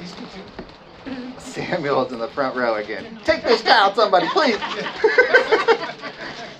[1.38, 3.18] Samuel's in the front row again.
[3.24, 4.58] Take this child, somebody, please.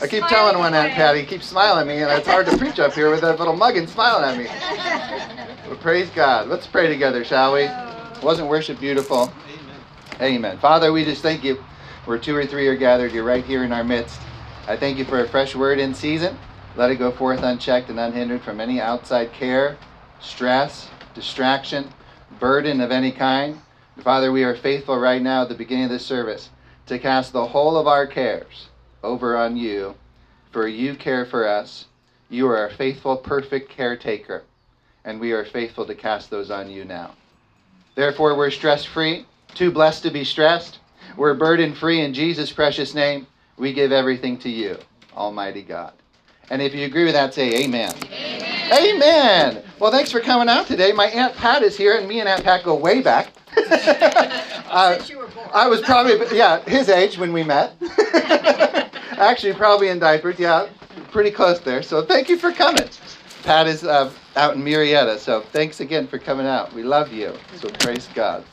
[0.00, 2.78] I keep telling one Aunt Patty, keep smiling at me, and it's hard to preach
[2.78, 4.46] up here with that little muggin smiling at me.
[5.68, 6.48] But praise God.
[6.48, 7.68] Let's pray together, shall we?
[8.22, 9.32] Wasn't worship beautiful?
[10.20, 10.34] Amen.
[10.34, 10.58] Amen.
[10.58, 11.62] Father, we just thank you.
[12.06, 14.20] Where two or three are gathered, you're right here in our midst.
[14.66, 16.38] I thank you for a fresh word in season.
[16.76, 19.76] Let it go forth unchecked and unhindered from any outside care,
[20.20, 21.92] stress, distraction,
[22.40, 23.60] burden of any kind.
[24.02, 26.48] Father, we are faithful right now at the beginning of this service
[26.86, 28.68] to cast the whole of our cares
[29.02, 29.94] over on you,
[30.50, 31.84] for you care for us.
[32.30, 34.42] You are a faithful, perfect caretaker,
[35.04, 37.14] and we are faithful to cast those on you now.
[37.94, 40.78] Therefore, we're stress free, too blessed to be stressed.
[41.16, 43.26] We're burden free in Jesus' precious name.
[43.58, 44.78] We give everything to you,
[45.14, 45.92] Almighty God.
[46.48, 47.94] And if you agree with that, say amen.
[48.04, 48.49] Amen.
[48.72, 49.62] Amen.
[49.78, 50.92] Well, thanks for coming out today.
[50.92, 53.32] My Aunt Pat is here, and me and Aunt Pat go way back.
[53.56, 54.98] uh,
[55.52, 57.74] I was probably, yeah, his age when we met.
[59.18, 60.38] Actually, probably in diapers.
[60.38, 60.68] Yeah,
[61.10, 61.82] pretty close there.
[61.82, 62.88] So thank you for coming.
[63.42, 66.72] Pat is uh, out in Murrieta, so thanks again for coming out.
[66.72, 67.34] We love you.
[67.56, 68.44] So praise God.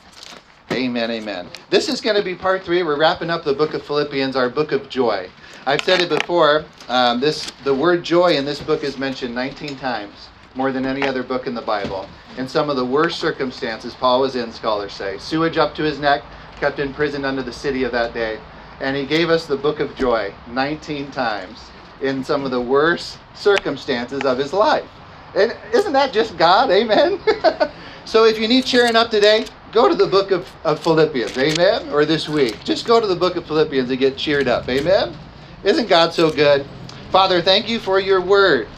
[0.72, 1.48] Amen, amen.
[1.70, 2.82] This is going to be part three.
[2.82, 5.30] We're wrapping up the book of Philippians, our book of joy.
[5.68, 6.64] I've said it before.
[6.88, 11.02] Um, this the word joy in this book is mentioned 19 times, more than any
[11.02, 12.08] other book in the Bible.
[12.38, 15.98] In some of the worst circumstances Paul was in, scholars say, sewage up to his
[15.98, 16.22] neck,
[16.58, 18.40] kept in prison under the city of that day
[18.80, 23.18] and he gave us the book of joy 19 times in some of the worst
[23.34, 24.88] circumstances of his life.
[25.34, 26.70] And isn't that just God?
[26.70, 27.20] Amen.
[28.06, 31.36] so if you need cheering up today, go to the book of, of Philippians.
[31.36, 31.90] Amen.
[31.90, 32.64] Or this week.
[32.64, 34.68] Just go to the book of Philippians and get cheered up.
[34.68, 35.14] Amen.
[35.64, 36.66] Isn't God so good?
[37.10, 38.68] Father, thank you for your word.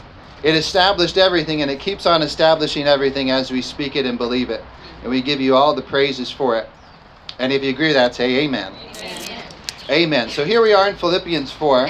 [0.43, 4.49] It established everything and it keeps on establishing everything as we speak it and believe
[4.49, 4.63] it.
[5.03, 6.67] And we give you all the praises for it.
[7.37, 8.73] And if you agree with that, say amen.
[8.97, 9.43] amen.
[9.89, 10.29] Amen.
[10.29, 11.87] So here we are in Philippians 4.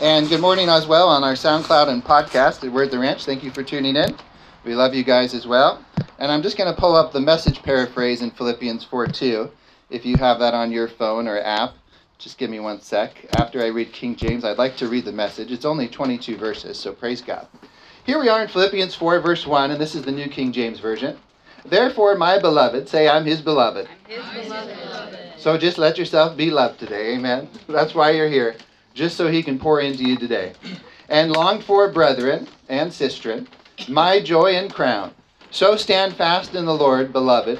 [0.00, 3.24] And good morning as well on our SoundCloud and podcast at Word the Ranch.
[3.24, 4.16] Thank you for tuning in.
[4.64, 5.84] We love you guys as well.
[6.18, 9.50] And I'm just going to pull up the message paraphrase in Philippians 4 2.
[9.90, 11.74] If you have that on your phone or app,
[12.18, 13.26] just give me one sec.
[13.36, 15.50] After I read King James, I'd like to read the message.
[15.50, 17.46] It's only 22 verses, so praise God.
[18.04, 20.78] Here we are in Philippians 4, verse 1, and this is the New King James
[20.78, 21.18] Version.
[21.64, 23.88] Therefore, my beloved, say, I'm his beloved.
[24.08, 25.18] I'm his beloved.
[25.38, 27.14] So just let yourself be loved today.
[27.14, 27.48] Amen.
[27.68, 28.56] That's why you're here,
[28.94, 30.52] just so he can pour into you today.
[31.08, 33.46] And longed for, brethren and sistren,
[33.88, 35.12] my joy and crown.
[35.50, 37.58] So stand fast in the Lord, beloved.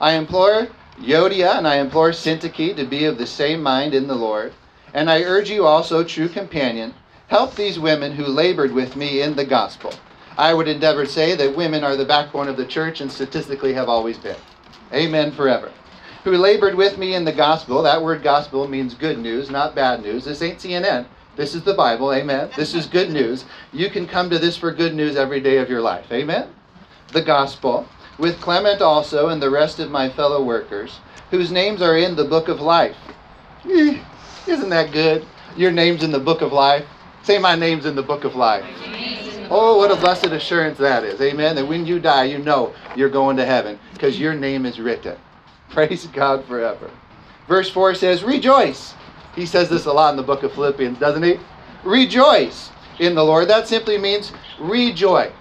[0.00, 0.68] I implore
[1.00, 4.52] Euodia and I implore Syntyche to be of the same mind in the Lord.
[4.92, 6.94] And I urge you also, true companion,
[7.28, 9.92] help these women who labored with me in the gospel
[10.40, 13.74] I would endeavor to say that women are the backbone of the church and statistically
[13.74, 14.38] have always been.
[14.90, 15.70] Amen forever.
[16.24, 17.82] Who labored with me in the gospel.
[17.82, 20.24] That word gospel means good news, not bad news.
[20.24, 21.06] This ain't CNN.
[21.36, 22.12] This is the Bible.
[22.12, 22.48] Amen.
[22.56, 23.44] This is good news.
[23.70, 26.10] You can come to this for good news every day of your life.
[26.10, 26.48] Amen.
[27.12, 27.86] The gospel.
[28.20, 31.00] With Clement also and the rest of my fellow workers,
[31.30, 32.96] whose names are in the book of life.
[33.64, 35.24] Isn't that good?
[35.56, 36.84] Your name's in the book of life.
[37.22, 38.64] Say, my name's in the book of life.
[39.50, 41.18] Oh, what a blessed assurance that is.
[41.20, 41.56] Amen.
[41.56, 45.16] That when you die, you know you're going to heaven because your name is written.
[45.70, 46.90] Praise God forever.
[47.48, 48.94] Verse 4 says, Rejoice.
[49.34, 51.38] He says this a lot in the book of Philippians, doesn't he?
[51.84, 53.48] Rejoice in the Lord.
[53.48, 55.32] That simply means rejoice.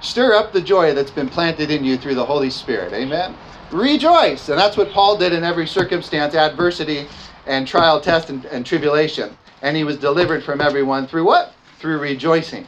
[0.00, 2.92] Stir up the joy that's been planted in you through the Holy Spirit.
[2.92, 3.34] Amen.
[3.72, 4.48] Rejoice.
[4.48, 7.06] And that's what Paul did in every circumstance, adversity,
[7.46, 9.36] and trial, test, and, and tribulation.
[9.62, 11.54] And he was delivered from everyone through what?
[11.78, 12.66] Through rejoicing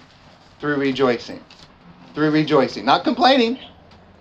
[0.58, 1.40] through rejoicing.
[2.14, 2.84] Through rejoicing.
[2.84, 3.58] Not complaining,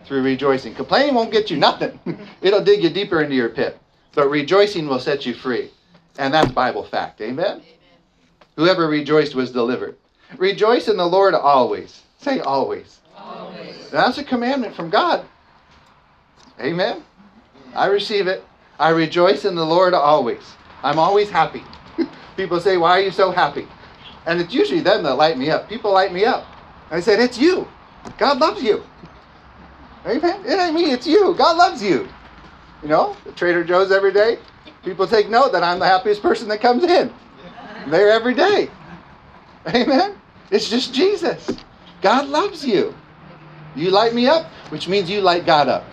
[0.06, 0.75] through rejoicing.
[0.75, 2.00] Complaining won't get you nothing,
[2.41, 3.79] it'll dig you deeper into your pit.
[4.13, 5.72] But rejoicing will set you free.
[6.18, 7.22] And that's Bible fact.
[7.22, 7.45] Amen?
[7.45, 7.62] Amen.
[8.56, 9.95] Whoever rejoiced was delivered.
[10.38, 12.01] Rejoice in the Lord always.
[12.19, 12.97] Say always.
[13.92, 15.25] That's a commandment from God.
[16.59, 17.03] Amen.
[17.75, 18.44] I receive it.
[18.80, 20.44] I rejoice in the Lord always.
[20.84, 21.63] I'm always happy.
[22.38, 23.68] People say, Why are you so happy?
[24.25, 25.69] And it's usually them that light me up.
[25.69, 26.45] People light me up.
[26.92, 27.68] I said, It's you.
[28.18, 28.84] God loves you.
[30.06, 30.45] Amen.
[30.45, 31.34] It ain't me, it's you.
[31.38, 32.07] God loves you.
[32.81, 34.38] You know, the Trader Joe's every day.
[34.84, 37.12] People take note that I'm the happiest person that comes in.
[37.88, 38.69] There every day.
[39.68, 40.16] Amen.
[40.51, 41.50] It's just Jesus.
[42.01, 42.94] God loves you.
[43.77, 45.85] You light me up, which means you light God up.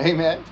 [0.00, 0.44] Amen.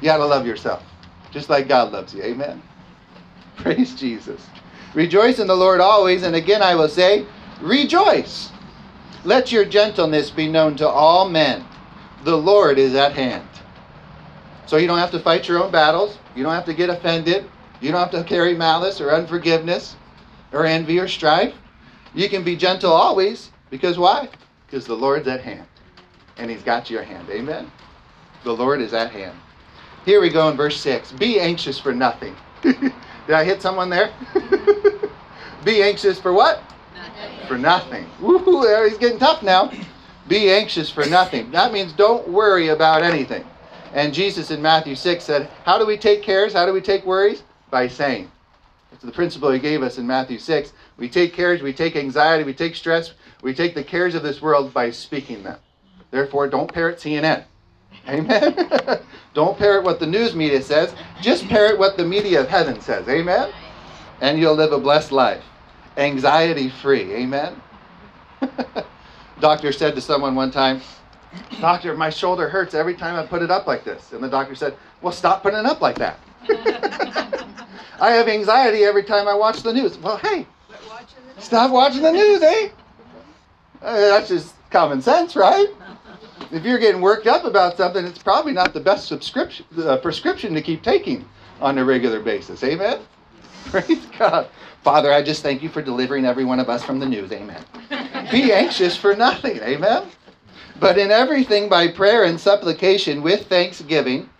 [0.00, 0.82] You got to love yourself,
[1.30, 2.22] just like God loves you.
[2.22, 2.62] Amen.
[3.56, 4.46] Praise Jesus.
[4.94, 7.26] Rejoice in the Lord always, and again I will say,
[7.60, 8.50] rejoice.
[9.24, 11.64] Let your gentleness be known to all men.
[12.24, 13.46] The Lord is at hand.
[14.66, 16.18] So you don't have to fight your own battles.
[16.34, 17.48] You don't have to get offended.
[17.80, 19.96] You don't have to carry malice or unforgiveness
[20.52, 21.54] or envy or strife.
[22.14, 24.28] You can be gentle always because why?
[24.68, 25.66] Because the Lord's at hand
[26.36, 27.28] and He's got your hand.
[27.30, 27.70] Amen.
[28.44, 29.36] The Lord is at hand.
[30.04, 31.12] Here we go in verse 6.
[31.12, 32.36] Be anxious for nothing.
[32.62, 32.92] Did
[33.28, 34.12] I hit someone there?
[35.64, 36.62] Be anxious for what?
[36.94, 37.46] Nothing.
[37.46, 38.06] For nothing.
[38.20, 39.72] Woohoo, there he's getting tough now.
[40.28, 41.50] Be anxious for nothing.
[41.50, 43.44] That means don't worry about anything.
[43.92, 46.52] And Jesus in Matthew 6 said, How do we take cares?
[46.52, 47.42] How do we take worries?
[47.70, 48.30] By saying.
[48.92, 50.72] It's the principle he gave us in Matthew 6.
[50.96, 53.12] We take cares, we take anxiety, we take stress,
[53.42, 55.58] we take the cares of this world by speaking them.
[56.10, 57.44] Therefore, don't parrot CNN.
[58.08, 59.00] Amen.
[59.34, 60.94] don't parrot what the news media says.
[61.20, 63.08] Just parrot what the media of heaven says.
[63.08, 63.52] Amen.
[64.20, 65.44] And you'll live a blessed life.
[65.96, 67.12] Anxiety free.
[67.14, 67.60] Amen.
[69.40, 70.80] doctor said to someone one time,
[71.60, 74.12] Doctor, my shoulder hurts every time I put it up like this.
[74.12, 76.18] And the doctor said, Well, stop putting it up like that.
[78.00, 79.98] I have anxiety every time I watch the news.
[79.98, 80.46] Well, hey,
[81.38, 82.70] stop watching the news, eh?
[83.82, 85.68] Uh, that's just common sense, right?
[86.50, 90.54] If you're getting worked up about something, it's probably not the best subscription uh, prescription
[90.54, 91.28] to keep taking
[91.60, 92.62] on a regular basis.
[92.64, 93.00] Amen.
[93.66, 94.48] Praise God.
[94.82, 97.30] Father, I just thank you for delivering every one of us from the news.
[97.32, 97.62] Amen.
[98.30, 99.58] Be anxious for nothing.
[99.58, 100.08] Amen.
[100.80, 104.30] But in everything by prayer and supplication with thanksgiving,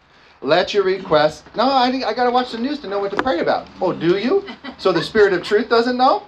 [0.40, 1.43] let your requests.
[1.56, 3.67] No, I, I got to watch the news to know what to pray about.
[3.81, 4.49] Oh, do you?
[4.79, 6.23] So the Spirit of truth doesn't know?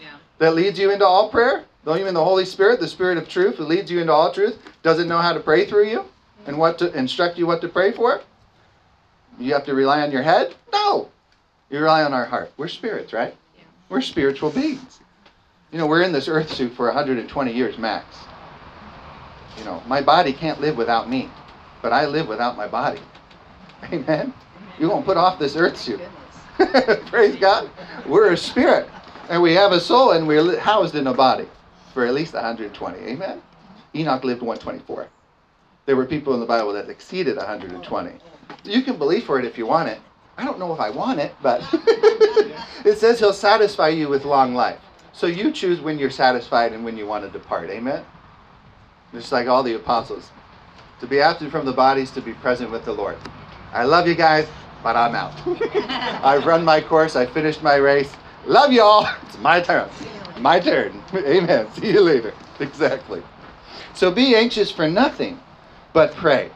[0.00, 0.16] Yeah.
[0.38, 1.64] That leads you into all prayer?
[1.84, 4.58] Don't even the Holy Spirit, the Spirit of truth, who leads you into all truth,
[4.82, 6.04] doesn't know how to pray through you
[6.46, 8.22] and what to instruct you what to pray for?
[9.38, 10.54] You have to rely on your head?
[10.72, 11.10] No.
[11.68, 12.52] You rely on our heart.
[12.56, 13.34] We're spirits, right?
[13.56, 13.64] Yeah.
[13.88, 15.00] We're spiritual beings.
[15.72, 18.16] You know, we're in this earth suit for 120 years max.
[19.58, 21.28] You know, my body can't live without me,
[21.82, 23.00] but I live without my body.
[23.92, 24.32] Amen.
[24.78, 26.00] You won't put off this earth suit.
[27.06, 27.70] Praise God.
[28.06, 28.88] We're a spirit,
[29.28, 31.46] and we have a soul, and we're housed in a body
[31.94, 32.98] for at least 120.
[32.98, 33.40] Amen.
[33.94, 35.08] Enoch lived 124.
[35.86, 38.10] There were people in the Bible that exceeded 120.
[38.64, 40.00] You can believe for it if you want it.
[40.36, 41.62] I don't know if I want it, but
[42.84, 44.80] it says he'll satisfy you with long life.
[45.12, 47.70] So you choose when you're satisfied and when you want to depart.
[47.70, 48.04] Amen.
[49.12, 50.30] Just like all the apostles.
[50.98, 53.16] To be absent from the bodies, to be present with the Lord.
[53.72, 54.48] I love you guys,
[54.82, 55.34] but I'm out.
[56.24, 57.14] I've run my course.
[57.14, 58.12] I finished my race.
[58.46, 59.08] Love you all.
[59.26, 59.88] It's my turn.
[60.40, 61.02] My turn.
[61.14, 61.70] Amen.
[61.72, 62.34] See you later.
[62.60, 63.22] Exactly.
[63.94, 65.40] So be anxious for nothing,
[65.92, 66.50] but pray.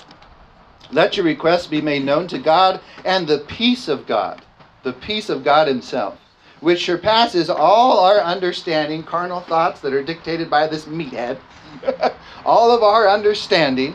[0.90, 4.44] Let your requests be made known to God, and the peace of God,
[4.82, 6.18] the peace of God Himself,
[6.60, 11.38] which surpasses all our understanding, carnal thoughts that are dictated by this meathead,
[12.44, 13.94] all of our understanding,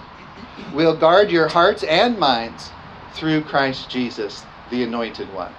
[0.74, 2.70] will guard your hearts and minds
[3.14, 5.54] through Christ Jesus, the Anointed One.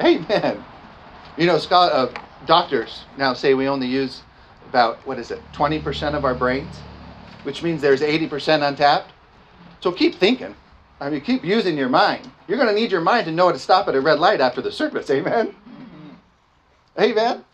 [0.00, 0.64] Amen.
[1.36, 2.08] You know, Scott, uh,
[2.48, 4.22] doctors now say we only use
[4.68, 6.74] about, what is it, 20% of our brains,
[7.44, 9.12] which means there's 80% untapped.
[9.80, 10.56] So keep thinking.
[11.00, 12.28] I mean, keep using your mind.
[12.48, 14.40] You're going to need your mind to know how to stop at a red light
[14.40, 15.08] after the service.
[15.10, 15.48] Amen.
[15.48, 17.00] Mm-hmm.
[17.00, 17.44] Amen.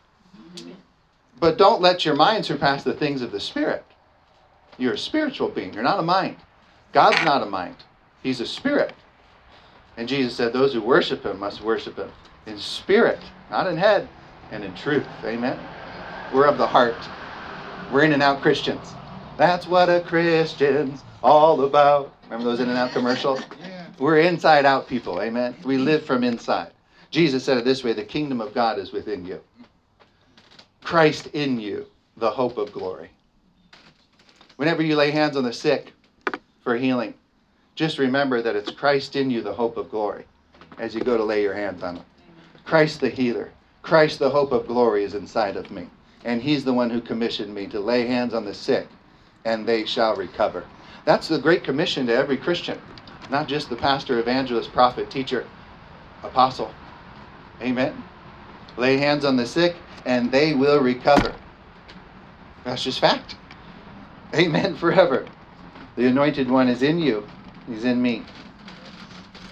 [1.39, 3.85] But don't let your mind surpass the things of the Spirit.
[4.79, 5.75] You're a spiritual being.
[5.75, 6.37] You're not a mind.
[6.93, 7.77] God's not a mind.
[8.23, 8.93] He's a spirit.
[9.97, 12.11] And Jesus said, Those who worship him must worship him
[12.47, 13.21] in spirit,
[13.51, 14.09] not in head,
[14.55, 15.07] and in truth.
[15.25, 15.59] Amen.
[16.33, 16.97] We're of the heart.
[17.93, 18.95] We're in and out Christians.
[19.37, 22.15] That's what a Christian's all about.
[22.25, 23.43] Remember those in and out commercials?
[23.99, 25.21] We're inside out people.
[25.21, 25.57] Amen.
[25.65, 26.73] We live from inside.
[27.11, 29.41] Jesus said it this way the kingdom of God is within you.
[30.83, 33.11] Christ in you, the hope of glory.
[34.57, 35.93] Whenever you lay hands on the sick
[36.63, 37.15] for healing,
[37.75, 40.25] just remember that it's Christ in you, the hope of glory,
[40.79, 42.05] as you go to lay your hands on them.
[42.65, 43.51] Christ the healer,
[43.85, 45.89] Christ the hope of glory is inside of me.
[46.25, 48.89] And he's the one who commissioned me to lay hands on the sick,
[49.45, 50.65] and they shall recover.
[51.05, 52.81] That's the great commission to every Christian,
[53.31, 55.47] not just the pastor, evangelist, prophet, teacher,
[56.23, 56.75] apostle.
[57.61, 58.03] Amen.
[58.79, 59.77] Lay hands on the sick,
[60.07, 61.35] and they will recover.
[62.65, 63.37] That's just fact.
[64.35, 65.27] Amen forever.
[65.97, 67.29] The anointed one is in you.
[67.69, 68.25] He's in me.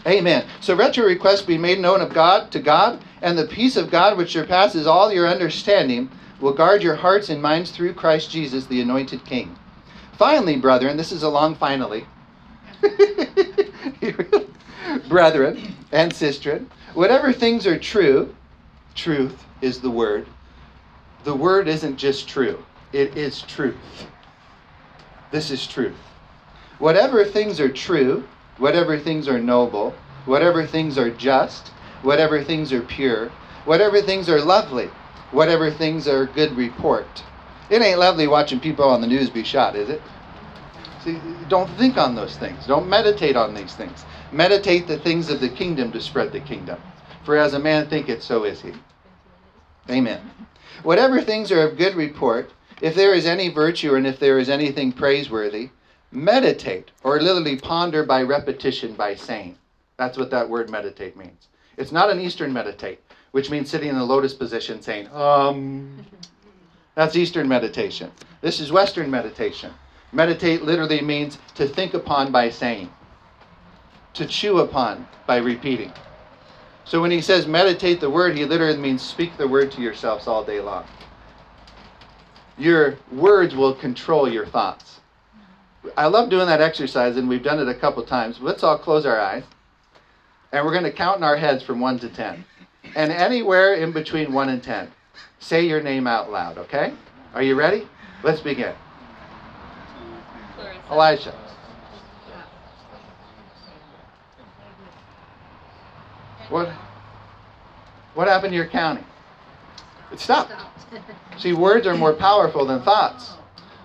[0.07, 0.47] Amen.
[0.61, 3.91] So let your requests be made known of God to God, and the peace of
[3.91, 6.11] God which surpasses all your understanding
[6.41, 9.57] will guard your hearts and minds through Christ Jesus, the anointed King.
[10.14, 12.05] Finally, brethren, this is a long finally.
[15.09, 18.35] brethren and sistren, whatever things are true,
[18.95, 20.26] truth is the word.
[21.23, 24.09] The word isn't just true, it is truth.
[25.31, 25.97] This is truth.
[26.79, 28.25] Whatever things are true,
[28.59, 31.71] whatever things are noble, whatever things are just,
[32.03, 33.31] whatever things are pure,
[33.65, 34.91] whatever things are lovely,
[35.31, 37.25] whatever things are good report.
[37.71, 40.03] It ain't lovely watching people on the news be shot, is it?
[41.03, 41.19] See,
[41.49, 42.67] don't think on those things.
[42.67, 44.05] Don't meditate on these things.
[44.31, 46.81] Meditate the things of the kingdom to spread the kingdom.
[47.25, 48.73] For as a man thinketh, so is he.
[49.91, 50.21] Amen.
[50.83, 54.49] Whatever things are of good report, if there is any virtue and if there is
[54.49, 55.71] anything praiseworthy,
[56.11, 59.57] meditate or literally ponder by repetition by saying.
[59.97, 61.49] That's what that word meditate means.
[61.76, 63.00] It's not an Eastern meditate,
[63.33, 66.05] which means sitting in the lotus position saying, um.
[66.95, 68.11] That's Eastern meditation.
[68.43, 69.73] This is Western meditation.
[70.12, 72.91] Meditate literally means to think upon by saying,
[74.12, 75.93] to chew upon by repeating.
[76.85, 80.26] So when he says meditate the word, he literally means speak the word to yourselves
[80.26, 80.85] all day long.
[82.59, 85.00] Your words will control your thoughts.
[85.97, 88.38] I love doing that exercise, and we've done it a couple times.
[88.41, 89.45] Let's all close our eyes,
[90.53, 92.45] and we're going to count in our heads from 1 to 10.
[92.95, 94.91] And anywhere in between 1 and 10,
[95.39, 96.93] say your name out loud, okay?
[97.35, 97.89] Are you ready?
[98.23, 98.75] Let's begin.
[100.91, 101.35] Elijah.
[106.51, 106.69] What,
[108.15, 109.07] what happened to your counting?
[110.13, 110.53] It stopped.
[111.39, 113.33] See, words are more powerful than thoughts.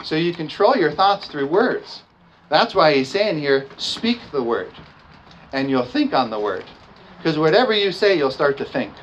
[0.03, 2.03] So you control your thoughts through words.
[2.49, 4.73] That's why he's saying here, speak the word.
[5.53, 6.65] And you'll think on the word.
[7.17, 8.93] Because whatever you say, you'll start to think.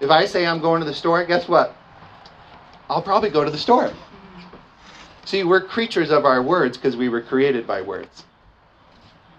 [0.00, 1.74] If I say I'm going to the store, guess what?
[2.88, 3.92] I'll probably go to the store.
[5.24, 8.24] See, we're creatures of our words because we were created by words.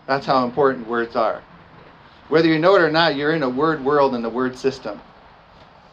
[0.07, 1.41] That's how important words are.
[2.27, 4.99] Whether you know it or not, you're in a word world and a word system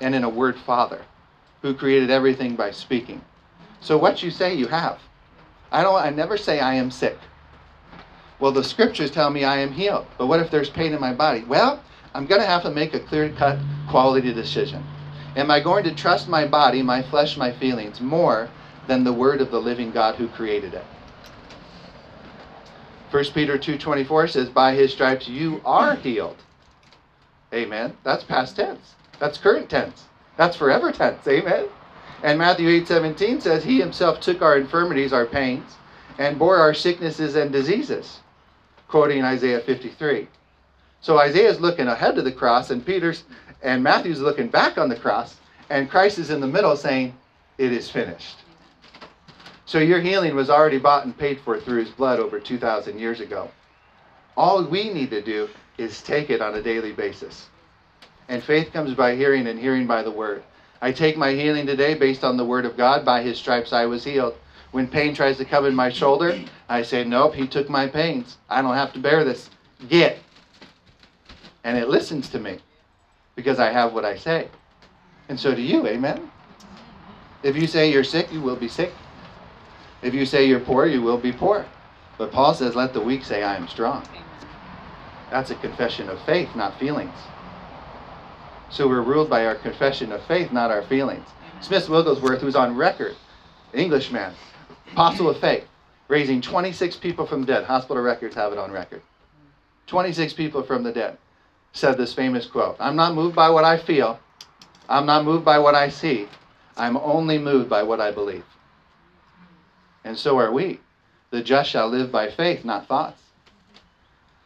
[0.00, 1.02] and in a word father
[1.61, 3.22] who created everything by speaking.
[3.80, 4.99] So what you say, you have.
[5.70, 7.18] I don't I never say I am sick.
[8.42, 10.04] Well, the scriptures tell me I am healed.
[10.18, 11.44] But what if there's pain in my body?
[11.44, 11.80] Well,
[12.12, 14.82] I'm going to have to make a clear-cut quality decision.
[15.37, 18.49] Am I going to trust my body, my flesh, my feelings more
[18.88, 20.84] than the word of the living God who created it?
[23.12, 26.38] 1 Peter 2:24 says by his stripes you are healed.
[27.54, 27.96] Amen.
[28.02, 28.94] That's past tense.
[29.20, 30.06] That's current tense.
[30.37, 31.28] That's forever tense.
[31.28, 31.66] Amen.
[32.25, 35.76] And Matthew 8:17 says he himself took our infirmities, our pains,
[36.18, 38.18] and bore our sicknesses and diseases.
[38.92, 40.28] Quoting Isaiah 53.
[41.00, 43.25] So Isaiah's looking ahead to the cross and Peter's
[43.62, 45.37] and Matthew's looking back on the cross
[45.70, 47.14] and Christ is in the middle saying
[47.56, 48.37] it is finished.
[49.64, 53.20] So your healing was already bought and paid for through his blood over 2,000 years
[53.20, 53.50] ago.
[54.37, 57.46] All we need to do is take it on a daily basis.
[58.28, 60.42] And faith comes by hearing, and hearing by the word.
[60.82, 63.06] I take my healing today based on the word of God.
[63.06, 64.34] By his stripes I was healed.
[64.72, 66.38] When pain tries to come in my shoulder,
[66.68, 68.38] I say, Nope, he took my pains.
[68.48, 69.48] I don't have to bear this.
[69.88, 70.18] Get.
[71.64, 72.58] And it listens to me
[73.36, 74.48] because I have what I say.
[75.28, 76.30] And so do you, amen?
[77.42, 78.92] If you say you're sick, you will be sick.
[80.02, 81.66] If you say you're poor, you will be poor.
[82.18, 84.06] But Paul says, let the weak say, I am strong.
[85.30, 87.14] That's a confession of faith, not feelings.
[88.68, 91.26] So we're ruled by our confession of faith, not our feelings.
[91.60, 93.16] Smith Wigglesworth, who's on record,
[93.72, 94.32] Englishman,
[94.92, 95.64] apostle of faith,
[96.08, 97.64] raising 26 people from the dead.
[97.64, 99.00] Hospital records have it on record.
[99.87, 101.16] 26 people from the dead
[101.72, 104.20] said this famous quote I'm not moved by what I feel,
[104.88, 106.28] I'm not moved by what I see,
[106.76, 108.44] I'm only moved by what I believe.
[110.04, 110.80] And so are we.
[111.30, 113.22] The just shall live by faith, not thoughts.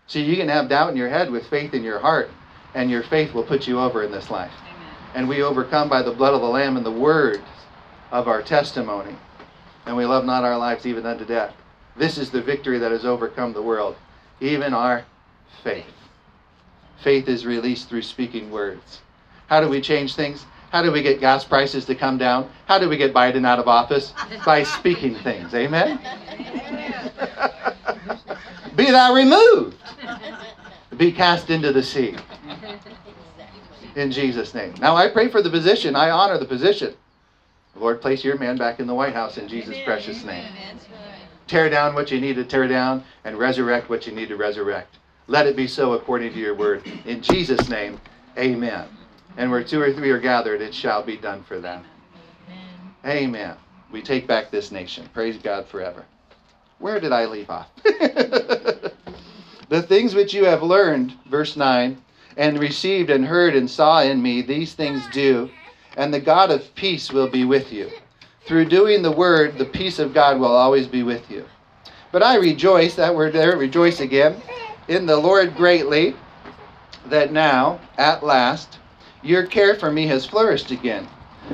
[0.06, 2.30] See, you can have doubt in your head with faith in your heart,
[2.74, 4.52] and your faith will put you over in this life.
[4.62, 4.94] Amen.
[5.14, 7.42] And we overcome by the blood of the Lamb and the words
[8.12, 9.16] of our testimony.
[9.86, 11.54] And we love not our lives even unto death.
[11.96, 13.96] This is the victory that has overcome the world,
[14.40, 15.04] even our
[15.62, 15.86] faith.
[17.02, 19.00] Faith is released through speaking words.
[19.46, 20.44] How do we change things?
[20.70, 22.50] How do we get gas prices to come down?
[22.66, 24.12] How do we get Biden out of office?
[24.44, 25.54] By speaking things.
[25.54, 26.00] Amen?
[28.74, 29.76] Be thou removed.
[30.96, 32.16] Be cast into the sea.
[33.94, 34.74] In Jesus' name.
[34.80, 35.94] Now I pray for the position.
[35.94, 36.94] I honor the position.
[37.78, 40.44] Lord, place your man back in the White House in Jesus' precious name.
[41.46, 44.98] Tear down what you need to tear down and resurrect what you need to resurrect.
[45.28, 46.86] Let it be so according to your word.
[47.04, 48.00] In Jesus' name,
[48.38, 48.88] amen.
[49.36, 51.84] And where two or three are gathered, it shall be done for them.
[53.04, 53.24] Amen.
[53.24, 53.56] amen.
[53.90, 55.08] We take back this nation.
[55.12, 56.04] Praise God forever.
[56.78, 57.68] Where did I leave off?
[57.84, 58.92] the
[59.86, 62.02] things which you have learned, verse 9,
[62.36, 65.50] and received and heard and saw in me, these things do,
[65.96, 67.90] and the God of peace will be with you.
[68.44, 71.44] Through doing the word, the peace of God will always be with you.
[72.12, 74.40] But I rejoice, that word there, rejoice again.
[74.88, 76.14] in the Lord greatly
[77.06, 78.78] that now, at last,
[79.22, 81.08] your care for me has flourished again.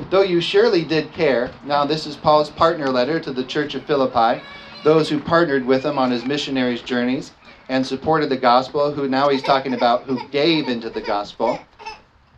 [0.09, 3.85] Though you surely did care, now this is Paul's partner letter to the church of
[3.85, 4.41] Philippi,
[4.83, 7.31] those who partnered with him on his missionaries' journeys
[7.69, 11.59] and supported the gospel, who now he's talking about who gave into the gospel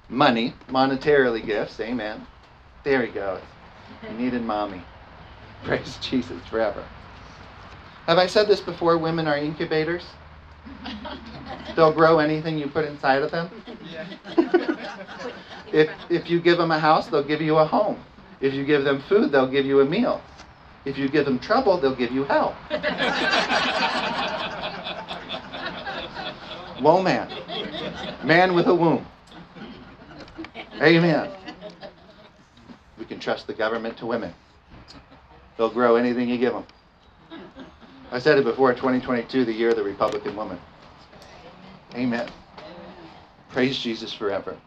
[0.09, 2.25] money, monetarily gifts, amen.
[2.83, 3.41] There he goes.
[4.07, 4.81] He needed mommy.
[5.63, 6.83] Praise Jesus forever.
[8.07, 8.97] Have I said this before?
[8.97, 10.03] Women are incubators.
[11.75, 13.49] They'll grow anything you put inside of them.
[15.73, 17.99] if, if you give them a house, they'll give you a home.
[18.39, 20.21] If you give them food, they'll give you a meal.
[20.85, 22.55] If you give them trouble, they'll give you hell.
[26.81, 27.29] Woe man.
[28.23, 29.05] Man with a womb.
[30.81, 31.31] Amen.
[32.97, 34.33] We can trust the government to women.
[35.57, 36.65] They'll grow anything you give them.
[38.11, 40.59] I said it before 2022, the year of the Republican woman.
[41.95, 42.29] Amen.
[43.49, 44.57] Praise Jesus forever.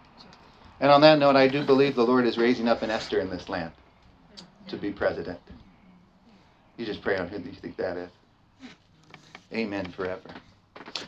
[0.81, 3.29] And on that note, I do believe the Lord is raising up an Esther in
[3.29, 3.73] this land
[4.69, 5.41] to be president.
[6.77, 8.11] You just pray on who you think that is.
[9.53, 10.23] Amen forever.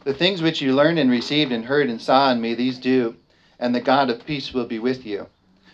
[0.04, 3.14] The things which you learned and received and heard and saw in me, these do,
[3.60, 5.28] and the God of peace will be with you.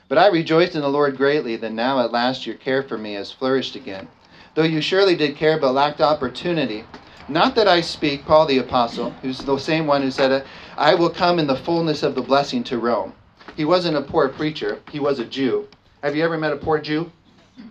[0.08, 3.14] But I rejoiced in the Lord greatly that now at last your care for me
[3.14, 4.08] has flourished again,
[4.54, 6.84] though you surely did care but lacked opportunity.
[7.28, 10.44] Not that I speak, Paul the Apostle, who's the same one who said,
[10.76, 13.14] I will come in the fullness of the blessing to Rome.
[13.56, 15.66] He wasn't a poor preacher, he was a Jew.
[16.02, 17.10] Have you ever met a poor Jew?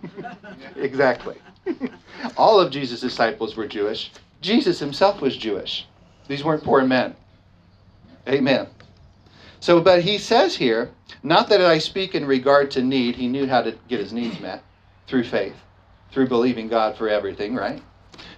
[0.76, 1.36] exactly.
[2.36, 4.10] All of Jesus' disciples were Jewish.
[4.42, 5.86] Jesus himself was Jewish.
[6.28, 7.14] These weren't poor men.
[8.28, 8.66] Amen.
[9.66, 10.90] So, but he says here,
[11.24, 14.38] not that I speak in regard to need, he knew how to get his needs
[14.38, 14.62] met
[15.08, 15.56] through faith,
[16.12, 17.82] through believing God for everything, right?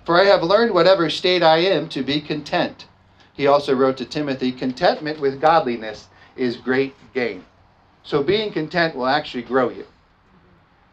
[0.07, 2.87] For I have learned whatever state I am to be content.
[3.35, 7.45] He also wrote to Timothy, contentment with godliness is great gain.
[8.05, 9.85] So being content will actually grow you.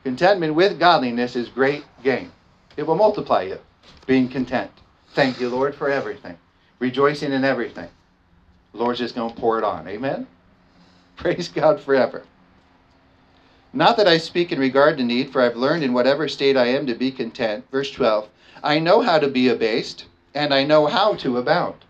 [0.04, 2.30] Contentment with godliness is great gain.
[2.76, 3.60] It will multiply you,
[4.06, 4.72] being content.
[5.14, 6.38] Thank you, Lord, for everything.
[6.80, 7.88] Rejoicing in everything.
[8.76, 9.88] The Lord's just going to pour it on.
[9.88, 10.28] Amen?
[11.16, 12.24] Praise God forever.
[13.72, 16.68] Not that I speak in regard to need, for I've learned in whatever state I
[16.68, 17.66] am to be content.
[17.72, 18.28] Verse 12
[18.62, 21.86] I know how to be abased, and I know how to abound.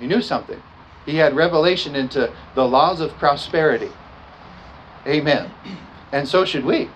[0.00, 0.60] He knew something.
[1.06, 3.90] He had revelation into the laws of prosperity.
[5.06, 5.48] Amen.
[6.10, 6.88] And so should we.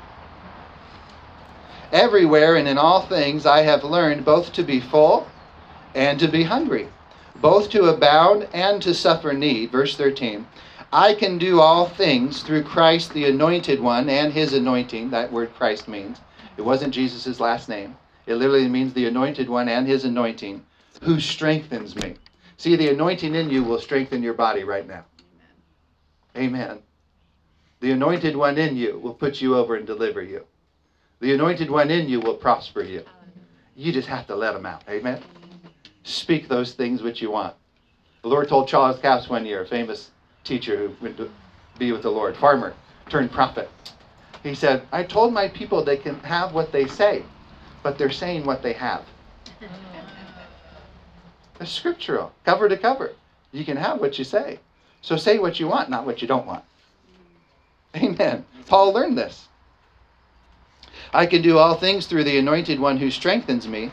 [1.92, 5.28] Everywhere and in all things I have learned both to be full
[5.94, 6.88] and to be hungry,
[7.40, 9.70] both to abound and to suffer need.
[9.70, 10.46] Verse 13.
[10.92, 15.10] I can do all things through Christ the anointed one and his anointing.
[15.10, 16.18] That word Christ means.
[16.56, 17.96] It wasn't Jesus' last name.
[18.26, 20.64] It literally means the anointed one and his anointing,
[21.02, 22.14] who strengthens me.
[22.56, 25.04] See, the anointing in you will strengthen your body right now.
[26.36, 26.80] Amen.
[27.80, 30.44] The anointed one in you will put you over and deliver you.
[31.20, 33.04] The anointed one in you will prosper you.
[33.76, 34.82] You just have to let him out.
[34.88, 35.22] Amen.
[36.08, 37.54] Speak those things which you want.
[38.22, 40.10] The Lord told Charles Capps one year, a famous
[40.42, 41.30] teacher who went to
[41.78, 42.72] be with the Lord, farmer
[43.10, 43.68] turned prophet.
[44.42, 47.22] He said, I told my people they can have what they say,
[47.82, 49.04] but they're saying what they have.
[51.60, 53.14] It's scriptural, cover to cover.
[53.50, 54.60] You can have what you say.
[55.02, 56.62] So say what you want, not what you don't want.
[57.96, 58.44] Amen.
[58.66, 59.48] Paul learned this.
[61.12, 63.90] I can do all things through the anointed one who strengthens me.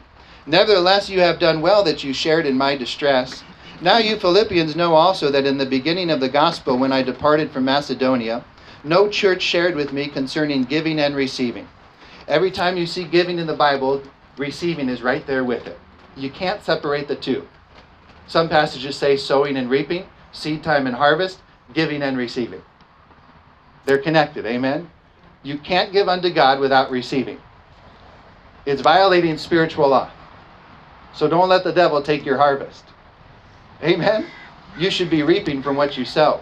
[0.48, 3.44] Nevertheless, you have done well that you shared in my distress.
[3.82, 7.52] Now you Philippians know also that in the beginning of the gospel, when I departed
[7.52, 8.46] from Macedonia,
[8.84, 11.68] no church shared with me concerning giving and receiving.
[12.28, 14.04] Every time you see giving in the Bible,
[14.38, 15.80] receiving is right there with it.
[16.16, 17.48] You can't separate the two.
[18.28, 21.40] Some passages say sowing and reaping, seed time and harvest,
[21.74, 22.62] giving and receiving.
[23.86, 24.90] They're connected, amen?
[25.44, 27.40] You can't give unto God without receiving.
[28.66, 30.12] It's violating spiritual law.
[31.16, 32.84] So don't let the devil take your harvest.
[33.82, 34.28] Amen?
[34.78, 36.42] You should be reaping from what you sow.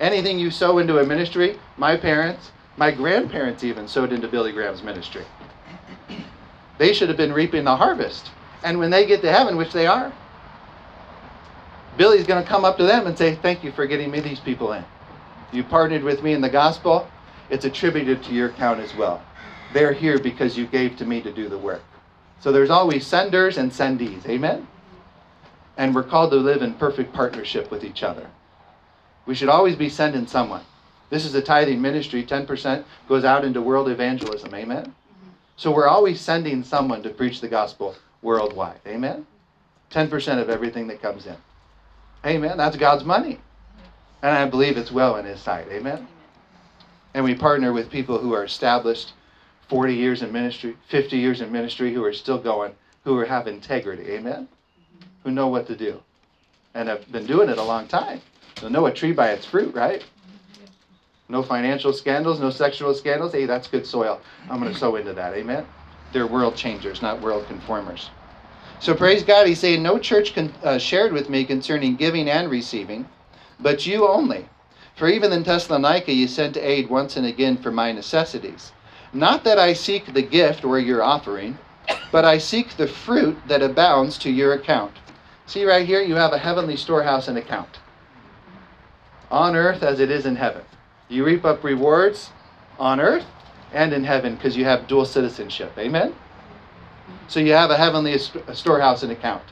[0.00, 4.82] Anything you sow into a ministry, my parents, my grandparents even sowed into Billy Graham's
[4.82, 5.24] ministry.
[6.78, 8.30] They should have been reaping the harvest.
[8.62, 10.12] And when they get to heaven, which they are,
[11.96, 14.40] Billy's going to come up to them and say, Thank you for getting me these
[14.40, 14.84] people in.
[15.52, 17.08] You partnered with me in the gospel,
[17.50, 19.22] it's attributed to your account as well.
[19.72, 21.82] They're here because you gave to me to do the work.
[22.44, 24.28] So there's always senders and sendees.
[24.28, 24.68] Amen?
[25.78, 28.28] And we're called to live in perfect partnership with each other.
[29.24, 30.60] We should always be sending someone.
[31.08, 32.22] This is a tithing ministry.
[32.22, 34.54] 10% goes out into world evangelism.
[34.54, 34.94] Amen?
[35.56, 38.80] So we're always sending someone to preach the gospel worldwide.
[38.86, 39.26] Amen?
[39.90, 41.36] 10% of everything that comes in.
[42.26, 42.58] Amen.
[42.58, 43.38] That's God's money.
[44.20, 45.68] And I believe it's well in His sight.
[45.70, 46.06] Amen.
[47.14, 49.14] And we partner with people who are established
[49.68, 52.72] 40 years in ministry, 50 years in ministry, who are still going,
[53.04, 54.10] who are, have integrity.
[54.12, 54.48] Amen.
[55.22, 56.00] Who know what to do
[56.74, 58.20] and have been doing it a long time.
[58.60, 60.04] They'll know a tree by its fruit, right?
[61.28, 63.32] No financial scandals, no sexual scandals.
[63.32, 64.20] Hey, that's good soil.
[64.50, 65.34] I'm going to sow into that.
[65.34, 65.66] Amen.
[66.12, 68.10] They're world changers, not world conformers.
[68.80, 69.46] So praise God.
[69.46, 73.06] He's saying, No church con- uh, shared with me concerning giving and receiving,
[73.58, 74.46] but you only.
[74.96, 78.72] For even in Thessalonica you sent aid once and again for my necessities.
[79.14, 81.56] Not that I seek the gift or your offering,
[82.10, 84.92] but I seek the fruit that abounds to your account.
[85.46, 87.78] See right here, you have a heavenly storehouse and account.
[89.30, 90.62] On earth as it is in heaven.
[91.08, 92.30] You reap up rewards
[92.78, 93.24] on earth
[93.72, 95.72] and in heaven because you have dual citizenship.
[95.78, 96.12] Amen?
[97.28, 99.42] So you have a heavenly storehouse and account.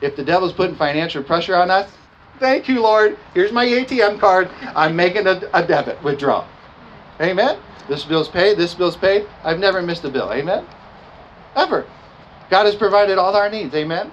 [0.00, 1.90] If the devil's putting financial pressure on us,
[2.38, 3.18] thank you, Lord.
[3.34, 4.48] Here's my ATM card.
[4.76, 6.46] I'm making a, a debit withdrawal.
[7.20, 7.58] Amen?
[7.88, 8.56] This bill's paid.
[8.56, 9.26] This bill's paid.
[9.44, 10.32] I've never missed a bill.
[10.32, 10.64] Amen?
[11.56, 11.86] Ever.
[12.50, 13.74] God has provided all our needs.
[13.74, 14.10] Amen?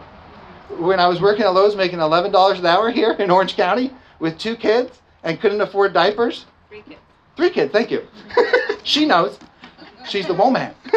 [0.77, 4.37] When I was working at Lowe's making $11 an hour here in Orange County with
[4.37, 6.99] two kids and couldn't afford diapers, Three kids.
[7.35, 8.07] Three kids, thank you.
[8.83, 9.37] she knows.
[10.07, 10.73] She's the woman.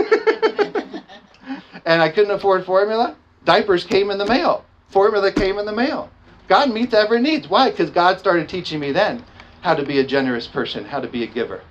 [1.84, 3.16] and I couldn't afford formula.
[3.44, 4.64] Diapers came in the mail.
[4.88, 6.10] Formula came in the mail.
[6.48, 7.48] God meets every needs.
[7.48, 7.70] Why?
[7.70, 9.24] Because God started teaching me then
[9.60, 11.62] how to be a generous person, how to be a giver.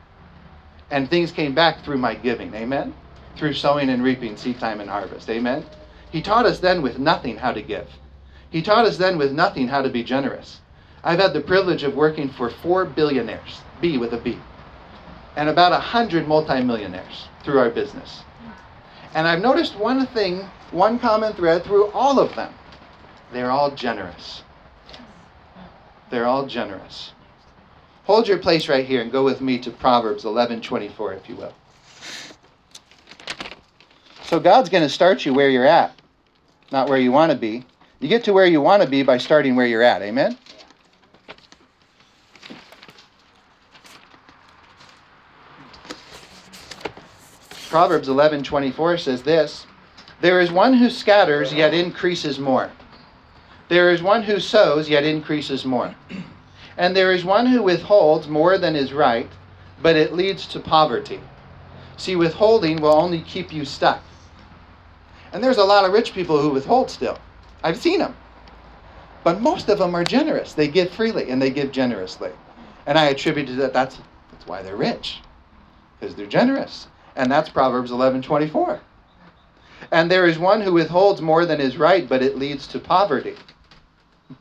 [0.90, 2.54] And things came back through my giving.
[2.54, 2.94] Amen?
[3.36, 5.30] Through sowing and reaping, seed time and harvest.
[5.30, 5.66] Amen?
[6.12, 7.88] He taught us then with nothing how to give.
[8.50, 10.62] He taught us then with nothing how to be generous.
[11.04, 14.40] I've had the privilege of working for four billionaires, B with a B
[15.38, 18.24] and about a 100 multimillionaires through our business.
[19.14, 22.54] And I've noticed one thing, one common thread through all of them.
[23.32, 24.42] They're all generous.
[26.10, 27.14] They're all generous.
[28.08, 31.54] Hold your place right here and go with me to Proverbs 11:24 if you will.
[34.24, 35.94] So God's going to start you where you're at,
[36.72, 37.66] not where you want to be.
[38.00, 40.02] You get to where you want to be by starting where you're at.
[40.02, 40.38] Amen.
[47.70, 49.66] Proverbs 11:24 says this,
[50.22, 52.72] "There is one who scatters yet increases more.
[53.68, 55.94] There is one who sows yet increases more.
[56.78, 59.30] And there is one who withholds more than is right,
[59.82, 61.20] but it leads to poverty."
[61.98, 64.04] See, withholding will only keep you stuck.
[65.34, 67.18] And there's a lot of rich people who withhold still.
[67.64, 68.16] I've seen them.
[69.24, 70.54] But most of them are generous.
[70.54, 72.32] They give freely and they give generously.
[72.86, 73.98] And I attribute to that that's
[74.32, 75.22] that's why they're rich.
[76.00, 76.88] Because they're generous
[77.18, 78.80] and that's Proverbs 11:24.
[79.92, 83.36] And there is one who withholds more than is right, but it leads to poverty.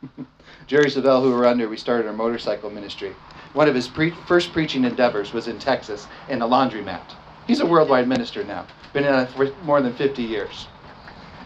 [0.66, 3.14] Jerry Savelle, who we're under, we started our motorcycle ministry.
[3.52, 7.02] One of his pre- first preaching endeavors was in Texas in a laundromat.
[7.46, 10.66] He's a worldwide minister now, been in it for more than 50 years.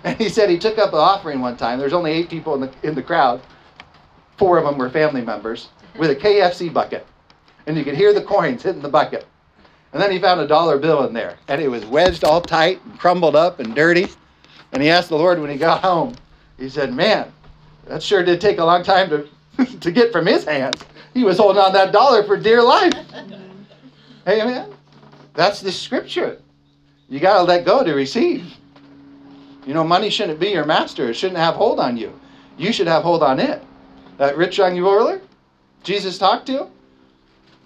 [0.02, 1.78] And he said he took up an offering one time.
[1.78, 3.42] There's only eight people in the, in the crowd.
[4.38, 7.06] Four of them were family members with a KFC bucket.
[7.66, 9.26] And you could hear the coins hitting the bucket.
[9.92, 12.80] And then he found a dollar bill in there, and it was wedged all tight
[12.84, 14.08] and crumbled up and dirty.
[14.72, 16.14] And he asked the Lord when he got home,
[16.58, 17.30] he said, Man,
[17.90, 20.80] that sure did take a long time to, to get from his hands.
[21.12, 22.92] He was holding on that dollar for dear life.
[24.28, 24.72] Amen.
[25.34, 26.40] That's the scripture.
[27.08, 28.54] You got to let go to receive.
[29.66, 31.10] You know, money shouldn't be your master.
[31.10, 32.18] It shouldn't have hold on you.
[32.56, 33.60] You should have hold on it.
[34.18, 35.20] That rich young ruler
[35.82, 36.68] Jesus talked to,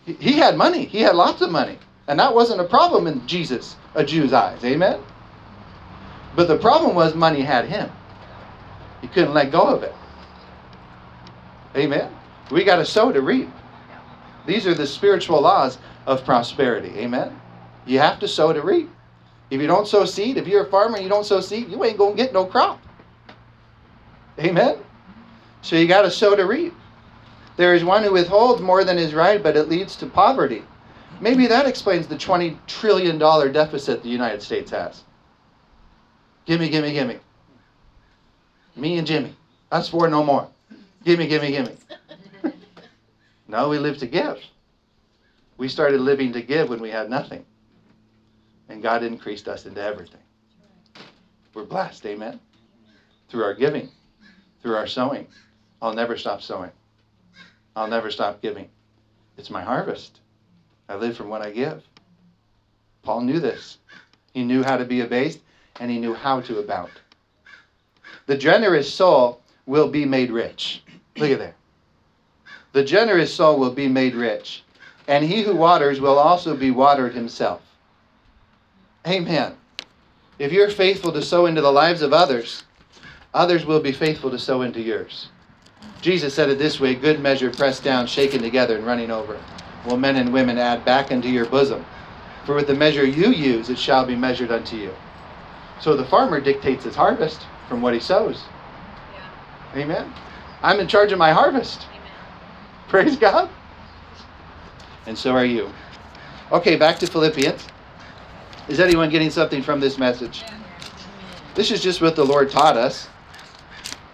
[0.07, 0.87] he had money.
[0.87, 1.79] He had lots of money.
[2.09, 4.65] And that wasn't a problem in Jesus, a Jew's eyes.
[4.65, 5.01] Amen?
[6.35, 7.91] But the problem was money had him.
[9.03, 9.95] He couldn't let go of it.
[11.77, 12.11] Amen?
[12.51, 13.49] We got to sow to reap.
[14.47, 16.91] These are the spiritual laws of prosperity.
[16.99, 17.41] Amen?
[17.87, 18.91] You have to sow to reap.
[19.51, 21.85] If you don't sow seed, if you're a farmer and you don't sow seed, you
[21.85, 22.81] ain't going to get no crop.
[24.39, 24.79] Amen?
[25.63, 26.75] So you got to sow to reap.
[27.57, 30.63] There is one who withholds more than is right, but it leads to poverty.
[31.21, 35.05] Maybe that explains the $20 trillion deficit the United States has.
[36.47, 37.19] Gimme, gimme, gimme.
[38.77, 39.37] Me and Jimmy.
[39.71, 40.49] Us four, no more.
[41.05, 41.77] Gimme, gimme, gimme.
[43.49, 44.39] no, we live to give.
[45.59, 47.45] We started living to give when we had nothing.
[48.69, 50.21] And God increased us into everything.
[51.53, 52.41] We're blessed, amen?
[53.29, 53.91] Through our giving,
[54.63, 55.27] through our sowing.
[55.83, 56.71] I'll never stop sowing.
[57.77, 58.69] I'll never stop giving.
[59.37, 60.21] It's my harvest.
[60.89, 61.83] I live from what I give.
[63.03, 63.79] Paul knew this.
[64.33, 65.41] He knew how to be abased
[65.79, 66.93] and he knew how to abound.
[68.27, 70.83] The generous soul will be made rich.
[71.17, 71.55] Look at there.
[72.73, 74.65] The generous soul will be made rich,
[75.07, 77.63] and he who waters will also be watered himself.
[79.07, 79.55] Amen.
[80.39, 82.65] If you're faithful to sow into the lives of others,
[83.33, 85.29] others will be faithful to sow into yours.
[86.01, 89.39] Jesus said it this way good measure pressed down, shaken together, and running over.
[89.87, 91.85] Will men and women add back into your bosom?
[92.45, 94.93] For with the measure you use, it shall be measured unto you.
[95.81, 98.45] So the farmer dictates his harvest from what he sows.
[99.75, 99.81] Yeah.
[99.81, 100.13] Amen.
[100.65, 101.87] I'm in charge of my harvest.
[101.91, 102.11] Amen.
[102.89, 103.51] Praise God.
[105.07, 105.71] And so are you.
[106.51, 107.67] Okay, back to Philippians.
[108.69, 110.43] Is anyone getting something from this message?
[111.55, 113.09] This is just what the Lord taught us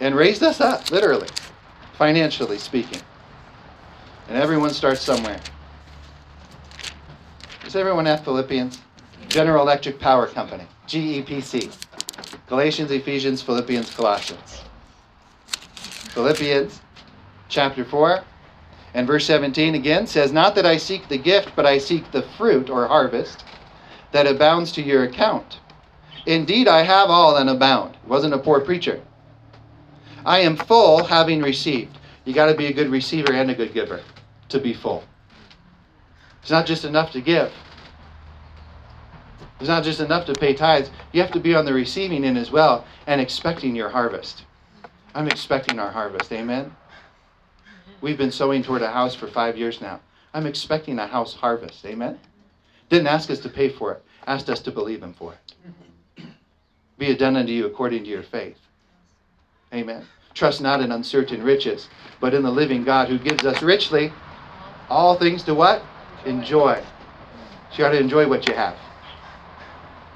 [0.01, 1.29] and raised us up, literally,
[1.93, 3.01] financially speaking.
[4.27, 5.39] And everyone starts somewhere.
[7.63, 8.81] Does everyone have Philippians?
[9.29, 11.73] General Electric Power Company, GEPC.
[12.49, 14.63] Galatians, Ephesians, Philippians, Colossians.
[16.11, 16.81] Philippians
[17.49, 18.25] chapter 4
[18.95, 22.23] and verse 17 again says, Not that I seek the gift, but I seek the
[22.37, 23.45] fruit or harvest
[24.11, 25.61] that abounds to your account.
[26.27, 27.97] Indeed, I have all and abound.
[28.07, 29.01] Wasn't a poor preacher.
[30.27, 31.97] I am full, having received.
[32.25, 34.01] You got to be a good receiver and a good giver
[34.49, 35.05] to be full.
[36.43, 37.53] It's not just enough to give.
[39.61, 40.91] It's not just enough to pay tithes.
[41.13, 44.45] You have to be on the receiving end as well and expecting your harvest.
[45.15, 46.33] I'm expecting our harvest.
[46.33, 46.75] Amen.
[48.01, 50.01] We've been sowing toward a house for five years now.
[50.33, 51.85] I'm expecting a house harvest.
[51.85, 52.19] Amen.
[52.89, 56.25] Didn't ask us to pay for it, asked us to believe Him for it.
[56.99, 58.59] Be it done unto you according to your faith.
[59.73, 60.05] Amen.
[60.35, 61.89] Trust not in uncertain riches,
[62.21, 64.13] but in the living God who gives us richly
[64.89, 65.83] all things to what?
[66.27, 66.83] Enjoy.
[67.71, 68.77] So you ought to enjoy what you have.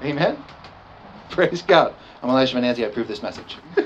[0.03, 0.37] Amen?
[1.29, 1.95] Praise God.
[2.25, 2.57] I'm Elisha.
[2.57, 3.55] I approve this message.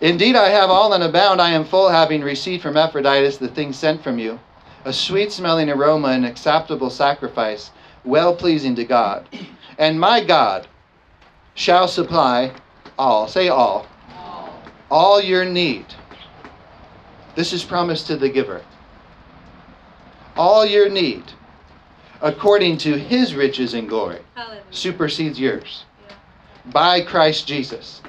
[0.00, 1.42] Indeed, I have all and abound.
[1.42, 4.40] I am full, having received from Epaphroditus the thing sent from you,
[4.86, 7.70] a sweet smelling aroma, an acceptable sacrifice,
[8.02, 9.28] well pleasing to God.
[9.76, 10.66] And my God
[11.54, 12.52] shall supply
[12.98, 15.84] all, say all, all, all your need.
[17.34, 18.62] This is promised to the giver.
[20.38, 21.24] All your need
[22.22, 24.62] according to his riches and glory Hallelujah.
[24.70, 25.84] supersedes yours.
[26.72, 28.02] By Christ Jesus.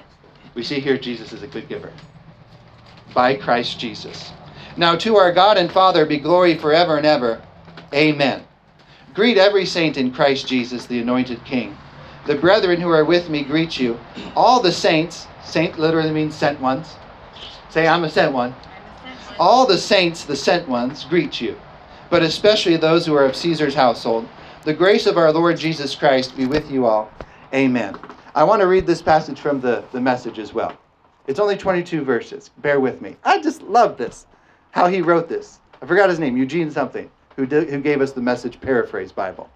[0.53, 1.91] We see here Jesus is a good giver.
[3.13, 4.31] By Christ Jesus.
[4.75, 7.41] Now to our God and Father be glory forever and ever.
[7.93, 8.43] Amen.
[9.13, 11.75] Greet every saint in Christ Jesus, the anointed King.
[12.25, 13.99] The brethren who are with me greet you.
[14.35, 16.95] All the saints, saint literally means sent ones.
[17.69, 18.53] Say, I'm a sent one.
[19.39, 21.55] All the saints, the sent ones, greet you
[22.09, 24.27] but especially those who are of Caesar's household.
[24.63, 27.11] The grace of our Lord Jesus Christ be with you all.
[27.53, 27.95] Amen.
[28.37, 30.77] I want to read this passage from the, the message as well.
[31.25, 32.51] It's only 22 verses.
[32.59, 33.15] Bear with me.
[33.23, 34.27] I just love this,
[34.69, 35.59] how he wrote this.
[35.81, 39.49] I forgot his name, Eugene something, who, did, who gave us the message paraphrase Bible.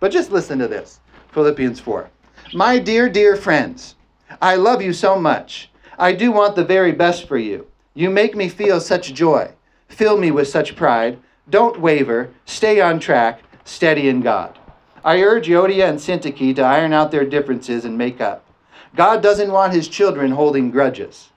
[0.00, 1.00] But just listen to this
[1.32, 2.10] Philippians 4.
[2.52, 3.94] My dear, dear friends,
[4.42, 5.70] I love you so much.
[5.98, 7.66] I do want the very best for you.
[7.94, 9.50] You make me feel such joy,
[9.88, 11.18] fill me with such pride
[11.48, 12.30] don't waver.
[12.44, 13.40] Stay on track.
[13.64, 14.58] Steady in God.
[15.06, 18.44] I urge Euodia and Syntyche to iron out their differences and make up.
[18.96, 21.30] God doesn't want his children holding grudges.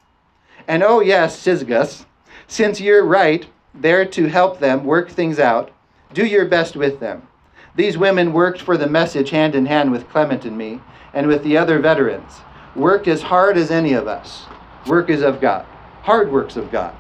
[0.67, 2.05] And oh, yes, Syzygus,
[2.47, 5.69] since you're right there to help them work things out,
[6.15, 7.27] do your best with them.
[7.75, 10.81] These women worked for the message hand in hand with Clement and me,
[11.13, 12.39] and with the other veterans.
[12.75, 14.45] Work as hard as any of us.
[14.87, 15.63] Work is of God.
[16.01, 16.95] Hard works of God.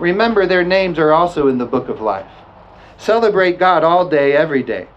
[0.00, 2.32] Remember, their names are also in the book of life.
[2.98, 4.88] Celebrate God all day, every day.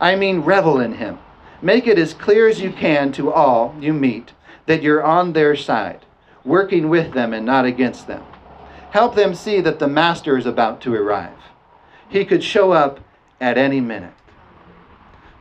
[0.00, 1.18] I mean, revel in Him.
[1.62, 4.32] Make it as clear as you can to all you meet
[4.66, 6.04] that you're on their side,
[6.44, 8.22] working with them and not against them.
[8.90, 11.38] Help them see that the Master is about to arrive.
[12.08, 13.00] He could show up
[13.40, 14.12] at any minute.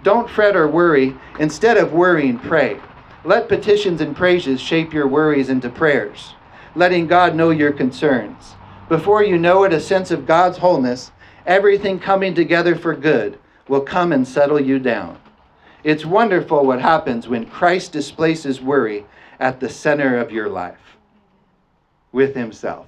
[0.02, 1.16] Don't fret or worry.
[1.39, 2.80] Instead of worrying, pray.
[3.24, 6.34] Let petitions and praises shape your worries into prayers,
[6.76, 8.56] letting God know your concerns.
[8.89, 11.12] Before you know it, a sense of God's wholeness,
[11.46, 15.19] everything coming together for good, will come and settle you down.
[15.84, 19.06] It's wonderful what happens when Christ displaces worry
[19.39, 20.97] at the center of your life
[22.12, 22.88] with Himself.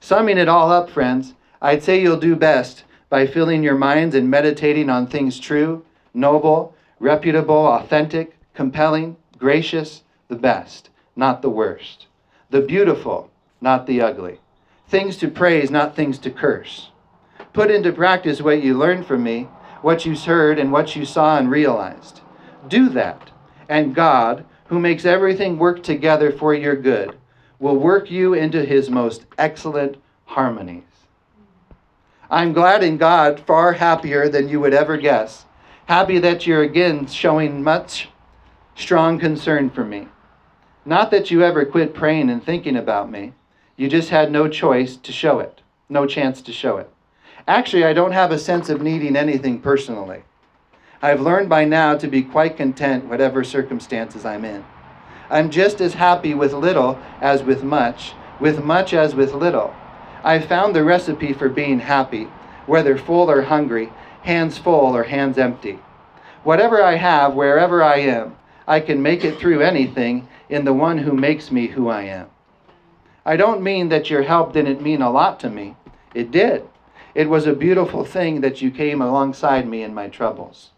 [0.00, 4.28] Summing it all up, friends, I'd say you'll do best by filling your minds and
[4.28, 12.06] meditating on things true, noble, reputable, authentic, compelling, gracious, the best, not the worst,
[12.50, 14.40] the beautiful, not the ugly
[14.88, 16.90] things to praise, not things to curse.
[17.54, 19.44] Put into practice what you learned from me,
[19.80, 22.20] what you heard, and what you saw and realized.
[22.66, 23.30] Do that,
[23.68, 27.16] and God, who makes everything work together for your good,
[27.60, 30.82] will work you into his most excellent harmonies.
[32.28, 35.44] I'm glad in God, far happier than you would ever guess.
[35.86, 38.08] Happy that you're again showing much
[38.74, 40.08] strong concern for me.
[40.84, 43.34] Not that you ever quit praying and thinking about me.
[43.76, 46.90] You just had no choice to show it, no chance to show it.
[47.46, 50.22] Actually, I don't have a sense of needing anything personally.
[51.02, 54.64] I've learned by now to be quite content whatever circumstances I'm in.
[55.28, 59.74] I'm just as happy with little as with much, with much as with little.
[60.22, 62.24] I've found the recipe for being happy,
[62.64, 65.78] whether full or hungry, hands full or hands empty.
[66.44, 70.96] Whatever I have, wherever I am, I can make it through anything in the one
[70.96, 72.28] who makes me who I am.
[73.26, 75.76] I don't mean that your help didn't mean a lot to me.
[76.14, 76.66] It did.
[77.14, 80.70] It was a beautiful thing that you came alongside me in my troubles.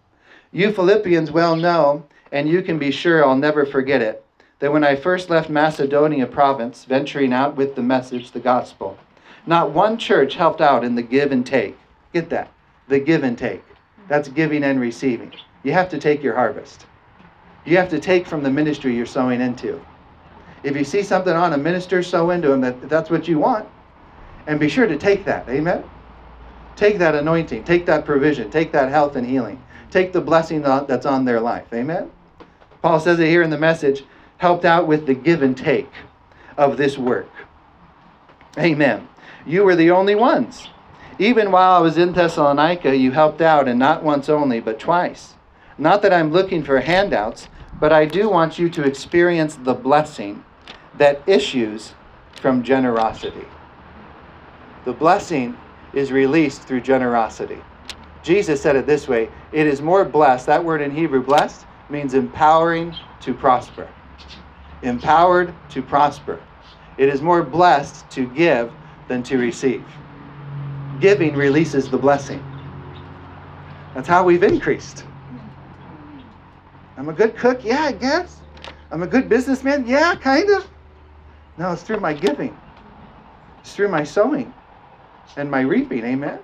[0.53, 4.23] You Philippians well know, and you can be sure I'll never forget it,
[4.59, 8.99] that when I first left Macedonia province, venturing out with the message, the gospel,
[9.47, 11.79] not one church helped out in the give and take.
[12.13, 12.53] Get that?
[12.89, 13.65] The give and take.
[14.09, 15.33] That's giving and receiving.
[15.63, 16.87] You have to take your harvest.
[17.65, 19.81] You have to take from the ministry you're sowing into.
[20.63, 23.67] If you see something on a minister, sow into him that that's what you want.
[24.47, 25.49] And be sure to take that.
[25.49, 25.83] Amen?
[26.77, 29.63] Take that anointing, take that provision, take that health and healing
[29.97, 31.67] take the blessing that's on their life.
[31.73, 32.11] Amen?
[32.83, 34.05] Paul says it here in the message
[34.39, 35.91] helped out with the give and take
[36.57, 37.31] of this work.
[38.59, 39.09] Amen.
[39.47, 40.69] You were the only ones.
[41.19, 45.35] Even while I was in Thessalonica, you helped out, and not once only, but twice.
[45.79, 47.49] Not that I'm looking for handouts,
[47.81, 50.45] but I do want you to experience the blessing
[50.99, 51.95] that issues
[52.41, 53.47] from generosity.
[54.85, 55.57] The blessing
[55.97, 57.59] is released through generosity.
[58.23, 60.47] Jesus said it this way it is more blessed.
[60.47, 63.89] That word in Hebrew, blessed, means empowering to prosper.
[64.83, 66.41] Empowered to prosper.
[66.99, 68.73] It is more blessed to give
[69.09, 69.85] than to receive.
[71.01, 72.45] Giving releases the blessing.
[73.95, 75.05] That's how we've increased.
[76.99, 77.65] I'm a good cook?
[77.65, 78.41] Yeah, I guess.
[78.91, 79.87] I'm a good businessman?
[79.87, 80.69] Yeah, kind of.
[81.59, 82.57] No, it's through my giving,
[83.61, 84.53] it's through my sowing
[85.37, 86.05] and my reaping.
[86.05, 86.39] Amen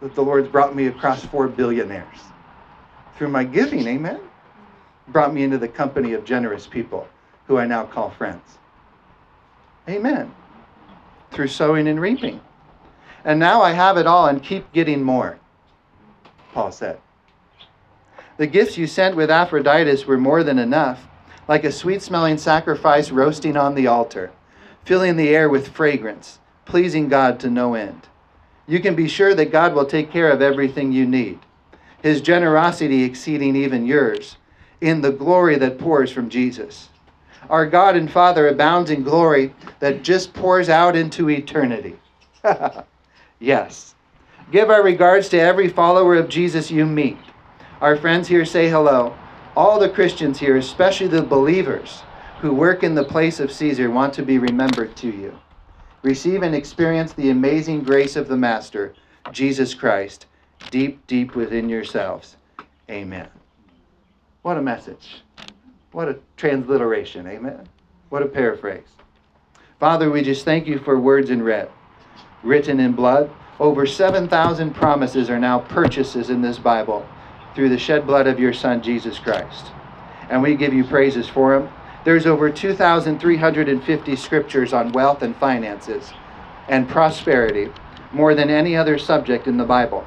[0.00, 2.18] that the Lord's brought me across four billionaires.
[3.16, 4.20] Through my giving, amen,
[5.08, 7.08] brought me into the company of generous people
[7.46, 8.58] who I now call friends.
[9.88, 10.32] Amen.
[11.30, 12.40] Through sowing and reaping.
[13.24, 15.38] And now I have it all and keep getting more,
[16.52, 17.00] Paul said.
[18.36, 21.08] The gifts you sent with Epaphroditus were more than enough,
[21.48, 24.30] like a sweet smelling sacrifice roasting on the altar,
[24.84, 26.38] filling the air with fragrance,
[26.68, 28.08] pleasing God to no end
[28.68, 31.38] you can be sure that God will take care of everything you need,
[32.02, 34.36] His generosity exceeding even yours,
[34.82, 36.90] in the glory that pours from Jesus.
[37.48, 41.96] Our God and Father abounds in glory that just pours out into eternity.
[43.40, 43.94] yes.
[44.52, 47.16] Give our regards to every follower of Jesus you meet.
[47.80, 49.16] Our friends here say hello.
[49.56, 52.02] All the Christians here, especially the believers
[52.40, 55.38] who work in the place of Caesar, want to be remembered to you
[56.02, 58.94] receive and experience the amazing grace of the Master,
[59.32, 60.26] Jesus Christ,
[60.70, 62.36] deep, deep within yourselves.
[62.90, 63.28] Amen.
[64.42, 65.22] What a message.
[65.92, 67.26] What a transliteration.
[67.26, 67.68] Amen.
[68.08, 68.86] What a paraphrase.
[69.80, 71.70] Father, we just thank you for words in red,
[72.42, 73.30] written in blood.
[73.60, 77.06] Over 7,000 promises are now purchases in this Bible
[77.54, 79.66] through the shed blood of your Son, Jesus Christ.
[80.30, 81.68] And we give you praises for him.
[82.08, 86.10] There's over 2,350 scriptures on wealth and finances
[86.66, 87.70] and prosperity,
[88.12, 90.06] more than any other subject in the Bible.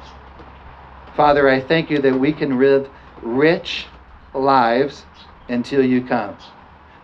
[1.14, 2.90] Father, I thank you that we can live
[3.22, 3.86] rich
[4.34, 5.04] lives
[5.48, 6.36] until you come.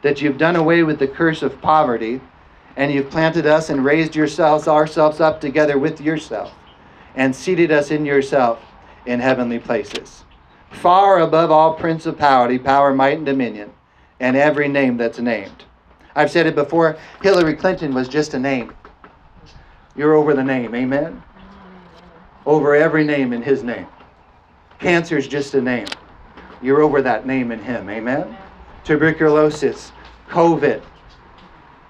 [0.02, 2.20] That you've done away with the curse of poverty
[2.74, 6.52] and you've planted us and raised yourselves ourselves up together with yourself
[7.14, 8.58] and seated us in yourself
[9.06, 10.24] in heavenly places.
[10.72, 13.70] Far above all principality, power, might, and dominion
[14.20, 15.64] and every name that's named.
[16.14, 18.72] I've said it before Hillary Clinton was just a name.
[19.94, 21.22] You're over the name, amen?
[22.46, 23.86] Over every name in his name.
[24.78, 25.86] Cancer is just a name.
[26.62, 28.36] You're over that name in him, amen?
[28.84, 29.92] Tuberculosis,
[30.28, 30.82] COVID,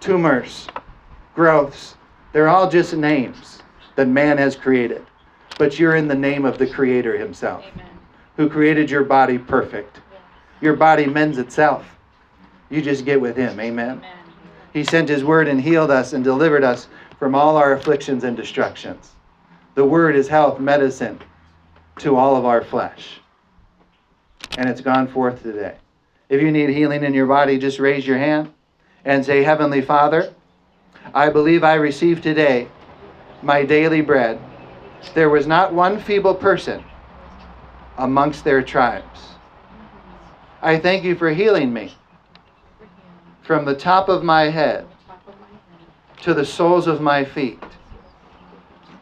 [0.00, 0.68] tumors,
[1.34, 1.96] growths,
[2.32, 3.62] they're all just names
[3.96, 5.04] that man has created.
[5.58, 7.86] But you're in the name of the Creator Himself, amen.
[8.36, 10.00] who created your body perfect.
[10.60, 11.97] Your body mends itself.
[12.70, 13.58] You just get with Him.
[13.58, 13.98] Amen.
[13.98, 14.02] Amen.
[14.72, 16.88] He sent His word and healed us and delivered us
[17.18, 19.12] from all our afflictions and destructions.
[19.74, 21.18] The word is health, medicine
[21.98, 23.20] to all of our flesh.
[24.56, 25.76] And it's gone forth today.
[26.28, 28.52] If you need healing in your body, just raise your hand
[29.04, 30.34] and say, Heavenly Father,
[31.14, 32.68] I believe I received today
[33.42, 34.38] my daily bread.
[35.14, 36.84] There was not one feeble person
[37.96, 39.20] amongst their tribes.
[40.60, 41.94] I thank you for healing me
[43.48, 44.86] from the top of my head
[46.20, 47.58] to the soles of my feet.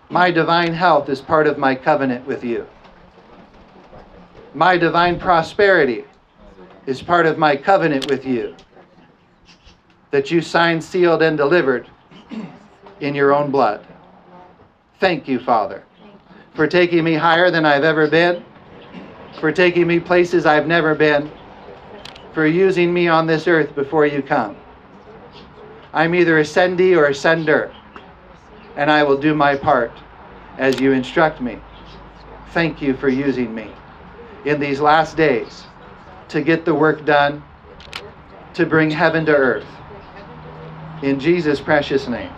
[0.09, 2.64] My divine health is part of my covenant with you.
[4.55, 6.05] My divine prosperity
[6.86, 8.55] is part of my covenant with you
[10.12, 11.90] that you signed, sealed, and delivered
[13.01, 13.84] in your own blood.
[15.01, 15.82] Thank you, Father,
[16.55, 18.44] for taking me higher than I've ever been,
[19.40, 21.32] for taking me places I've never been,
[22.37, 24.55] for using me on this earth before you come.
[25.95, 27.74] I'm either a sendee or a sender,
[28.76, 29.91] and I will do my part
[30.59, 31.59] as you instruct me.
[32.51, 33.72] Thank you for using me
[34.45, 35.64] in these last days
[36.28, 37.43] to get the work done,
[38.53, 39.66] to bring heaven to earth.
[41.01, 42.32] In Jesus' precious name.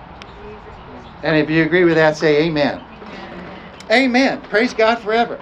[1.24, 2.80] And if you agree with that, say amen.
[3.90, 4.42] Amen.
[4.42, 5.40] Praise God forever.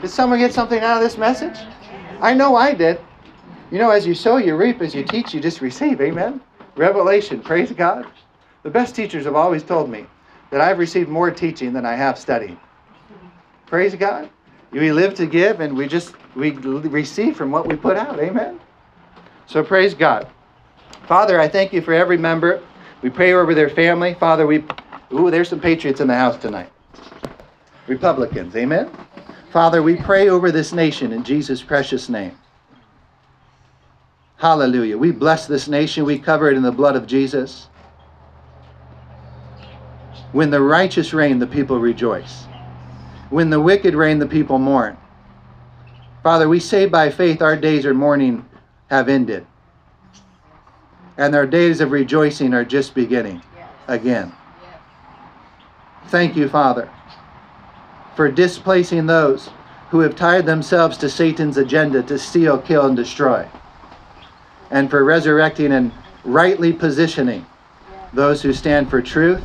[0.00, 1.58] Did someone get something out of this message?
[2.20, 3.00] I know I did.
[3.70, 4.80] You know, as you sow, you reap.
[4.80, 6.00] As you teach, you just receive.
[6.00, 6.40] Amen.
[6.76, 7.40] Revelation.
[7.40, 8.06] Praise God.
[8.62, 10.06] The best teachers have always told me
[10.50, 12.56] that I've received more teaching than I have studied.
[13.66, 14.28] Praise God.
[14.72, 18.18] We live to give and we just we receive from what we put out.
[18.18, 18.60] Amen.
[19.46, 20.28] So praise God.
[21.06, 22.62] Father, I thank you for every member.
[23.02, 24.14] We pray over their family.
[24.14, 24.64] Father, we
[25.12, 26.70] ooh, there's some patriots in the house tonight.
[27.86, 28.54] Republicans.
[28.56, 28.90] Amen.
[29.52, 32.36] Father, we pray over this nation in Jesus' precious name.
[34.40, 34.96] Hallelujah.
[34.96, 36.06] We bless this nation.
[36.06, 37.68] We cover it in the blood of Jesus.
[40.32, 42.44] When the righteous reign, the people rejoice.
[43.28, 44.96] When the wicked reign, the people mourn.
[46.22, 48.48] Father, we say by faith our days of mourning
[48.88, 49.46] have ended.
[51.18, 53.42] And our days of rejoicing are just beginning
[53.88, 54.32] again.
[56.06, 56.88] Thank you, Father,
[58.16, 59.50] for displacing those
[59.90, 63.46] who have tied themselves to Satan's agenda to steal, kill, and destroy.
[64.70, 65.92] And for resurrecting and
[66.24, 67.46] rightly positioning
[68.12, 69.42] those who stand for truth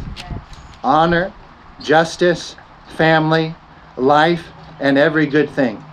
[0.83, 1.33] honor,
[1.81, 2.55] justice,
[2.95, 3.55] family,
[3.97, 4.45] life,
[4.79, 5.83] and every good thing.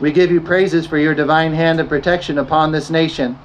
[0.00, 3.38] We give you praises for your divine hand of protection upon this nation,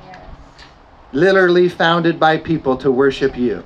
[1.14, 3.64] literally founded by people to worship you.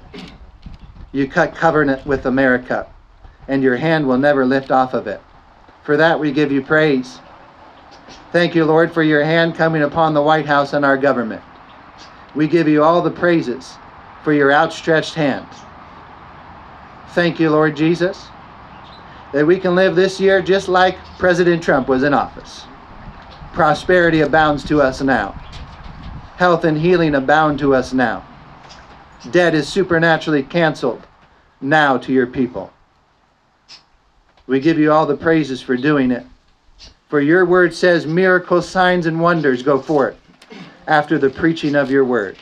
[1.11, 2.87] You cut covenant with America,
[3.47, 5.21] and your hand will never lift off of it.
[5.83, 7.19] For that we give you praise.
[8.33, 11.43] Thank you, Lord, for your hand coming upon the White House and our government.
[12.33, 13.75] We give you all the praises
[14.23, 15.45] for your outstretched hand.
[17.09, 18.25] Thank you, Lord Jesus,
[19.33, 22.65] that we can live this year just like President Trump was in office.
[23.51, 25.35] Prosperity abounds to us now.
[26.37, 28.25] Health and healing abound to us now.
[29.29, 31.05] Debt is supernaturally canceled
[31.61, 32.73] now to your people.
[34.47, 36.25] We give you all the praises for doing it.
[37.13, 40.15] For your word says miracles, signs, and wonders go forth
[40.87, 42.39] after the preaching of your word.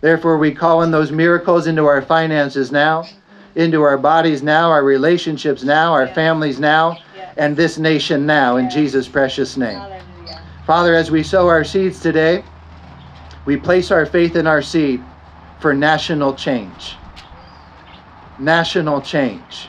[0.00, 3.08] Therefore, we call in those miracles into our finances now
[3.56, 6.96] into our bodies now, our relationships now, our families now,
[7.38, 9.82] and this nation now, in Jesus' precious name.
[10.64, 12.44] Father, as we sow our seeds today,
[13.46, 15.02] we place our faith in our seed
[15.58, 16.94] for national change.
[18.38, 19.68] National change.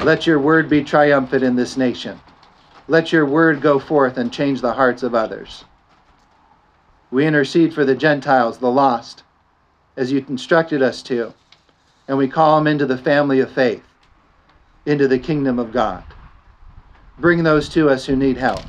[0.00, 2.18] Let your word be triumphant in this nation.
[2.88, 5.64] Let your word go forth and change the hearts of others.
[7.10, 9.22] We intercede for the Gentiles, the lost,
[9.96, 11.32] as you instructed us to
[12.08, 13.84] and we call them into the family of faith,
[14.86, 16.02] into the kingdom of God.
[17.18, 18.62] Bring those to us who need help,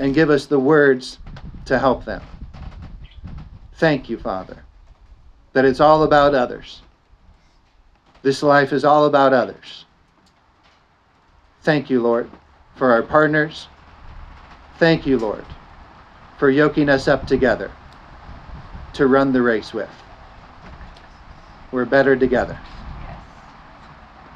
[0.00, 1.18] and give us the words
[1.66, 2.22] to help them.
[3.74, 4.56] Thank you, Father,
[5.52, 6.80] that it's all about others.
[8.22, 9.84] This life is all about others.
[11.60, 12.30] Thank you, Lord,
[12.76, 13.68] for our partners.
[14.78, 15.44] Thank you, Lord,
[16.38, 17.72] for yoking us up together
[18.92, 19.90] to run the race with.
[21.72, 22.58] We're better together.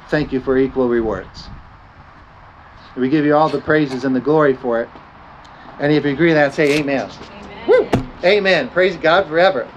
[0.09, 1.47] Thank you for equal rewards.
[2.97, 4.89] We give you all the praises and the glory for it.
[5.79, 7.09] And if you agree with that, say amen.
[7.67, 8.09] Amen.
[8.23, 8.69] Amen.
[8.69, 9.67] Praise God forever.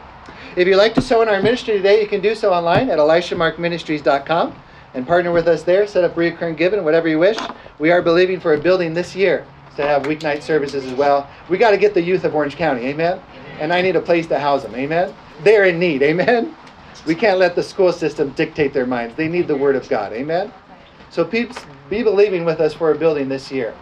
[0.56, 2.98] If you'd like to sow in our ministry today, you can do so online at
[2.98, 4.54] elishamarkministries.com
[4.94, 5.86] and partner with us there.
[5.86, 7.38] Set up recurring giving, whatever you wish.
[7.78, 11.28] We are believing for a building this year to have weeknight services as well.
[11.48, 12.86] We got to get the youth of Orange County.
[12.86, 13.20] Amen.
[13.60, 14.74] And I need a place to house them.
[14.74, 15.14] Amen.
[15.42, 16.02] They're in need.
[16.02, 16.54] Amen.
[17.06, 19.14] We can't let the school system dictate their minds.
[19.16, 20.12] They need the Word of God.
[20.12, 20.52] Amen?
[21.10, 21.58] So peeps,
[21.90, 23.74] be believing with us for a building this year.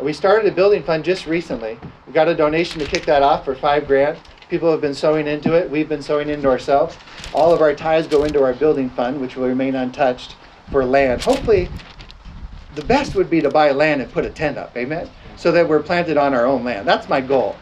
[0.00, 1.78] We started a building fund just recently.
[2.06, 4.18] We got a donation to kick that off for five grand.
[4.48, 5.70] People have been sowing into it.
[5.70, 6.96] We've been sowing into ourselves.
[7.34, 10.36] All of our ties go into our building fund, which will remain untouched
[10.72, 11.22] for land.
[11.22, 11.68] Hopefully,
[12.74, 14.76] the best would be to buy land and put a tent up.
[14.76, 15.08] Amen.
[15.36, 16.88] So that we're planted on our own land.
[16.88, 17.54] That's my goal.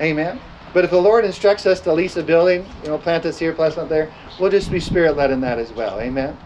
[0.00, 0.40] Amen.
[0.72, 3.52] But if the Lord instructs us to lease a building, you know, plant us here,
[3.52, 6.00] plant us there, we'll just be spirit led in that as well.
[6.00, 6.36] Amen.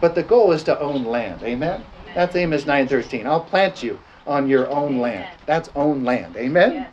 [0.00, 1.42] But the goal is to own land.
[1.42, 1.84] Amen.
[2.14, 3.26] That's Amos 9:13.
[3.26, 5.28] I'll plant you on your own land.
[5.46, 6.36] That's own land.
[6.36, 6.86] Amen.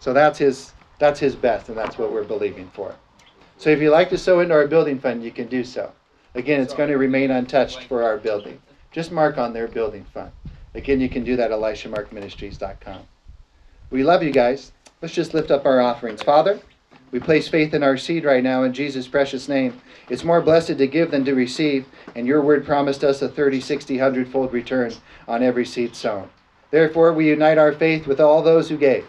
[0.00, 2.94] So that's his that's his best, and that's what we're believing for.
[3.56, 5.92] So if you'd like to sow into our building fund, you can do so.
[6.34, 8.60] Again, it's going to remain untouched for our building.
[8.90, 10.32] Just mark on their building fund.
[10.74, 13.02] Again, you can do that at elishamarkministries.com.
[13.90, 14.72] We love you guys.
[15.02, 16.22] Let's just lift up our offerings.
[16.22, 16.60] Father,
[17.10, 19.82] we place faith in our seed right now in Jesus' precious name.
[20.08, 23.60] It's more blessed to give than to receive, and your word promised us a 30,
[23.60, 24.94] 60, 100 fold return
[25.28, 26.30] on every seed sown.
[26.70, 29.04] Therefore, we unite our faith with all those who gave.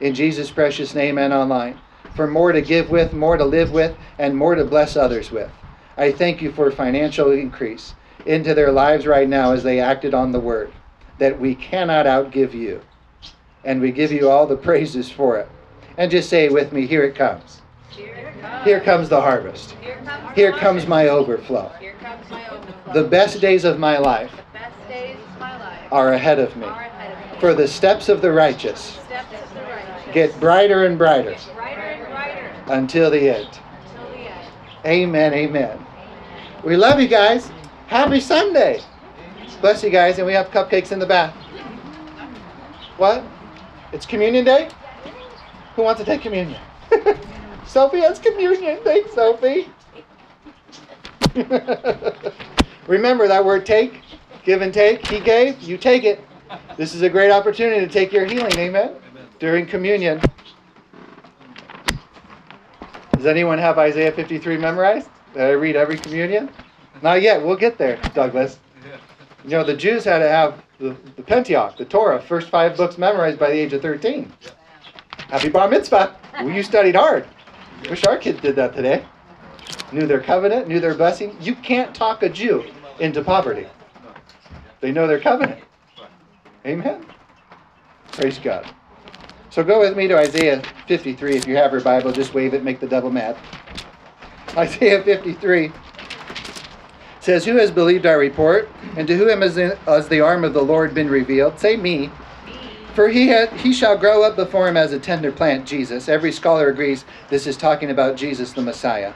[0.00, 1.78] In Jesus' precious name and online.
[2.14, 5.50] For more to give with, more to live with, and more to bless others with.
[5.96, 7.94] I thank you for financial increase
[8.26, 10.72] into their lives right now as they acted on the word
[11.18, 12.82] that we cannot outgive you.
[13.64, 15.48] And we give you all the praises for it.
[15.96, 17.62] And just say with me, here it comes.
[17.90, 19.76] Here comes, the harvest.
[20.34, 21.72] Here comes, my overflow.
[22.92, 24.32] The best days of my life,
[25.90, 26.66] are ahead of me.
[27.40, 28.98] For the steps of the righteous
[30.12, 31.36] get brighter and brighter,
[32.66, 33.58] until the end.
[34.86, 35.84] Amen, amen.
[36.62, 37.50] We love you guys.
[37.88, 38.80] Happy Sunday.
[39.60, 41.34] Bless you guys, and we have cupcakes in the back.
[42.96, 43.24] What?
[43.92, 44.68] It's communion day?
[45.74, 46.60] Who wants to take communion?
[47.66, 48.78] Sophie has communion.
[48.84, 49.68] Thanks, Sophie.
[52.86, 54.02] Remember that word take,
[54.44, 55.04] give and take.
[55.08, 56.24] He gave, you take it.
[56.76, 58.94] This is a great opportunity to take your healing, amen?
[59.10, 59.26] amen.
[59.40, 60.20] During communion.
[63.26, 65.08] Does anyone have Isaiah 53 memorized?
[65.34, 66.48] Did I read every communion?
[67.02, 67.44] Not yet.
[67.44, 68.60] We'll get there, Douglas.
[69.42, 72.98] You know, the Jews had to have the, the Pentateuch, the Torah, first five books
[72.98, 74.32] memorized by the age of 13.
[75.28, 76.14] Happy bar mitzvah.
[76.34, 77.26] Well, you studied hard.
[77.90, 79.04] Wish our kids did that today.
[79.90, 81.36] Knew their covenant, knew their blessing.
[81.40, 82.64] You can't talk a Jew
[83.00, 83.66] into poverty.
[84.80, 85.64] They know their covenant.
[86.64, 87.04] Amen.
[88.12, 88.72] Praise God.
[89.56, 91.34] So go with me to Isaiah 53.
[91.34, 93.38] If you have your Bible, just wave it, make the devil mad.
[94.54, 95.72] Isaiah 53
[97.20, 98.68] says, Who has believed our report?
[98.98, 101.58] And to whom has, the arm of the Lord been revealed?
[101.58, 102.10] Say, Me.
[102.92, 106.06] For he, had, he shall grow up before him as a tender plant, Jesus.
[106.06, 109.14] Every scholar agrees this is talking about Jesus the Messiah.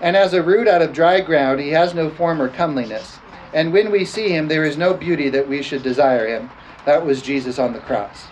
[0.00, 3.18] And as a root out of dry ground, he has no form or comeliness.
[3.52, 6.48] And when we see him, there is no beauty that we should desire him.
[6.86, 8.28] That was Jesus on the cross.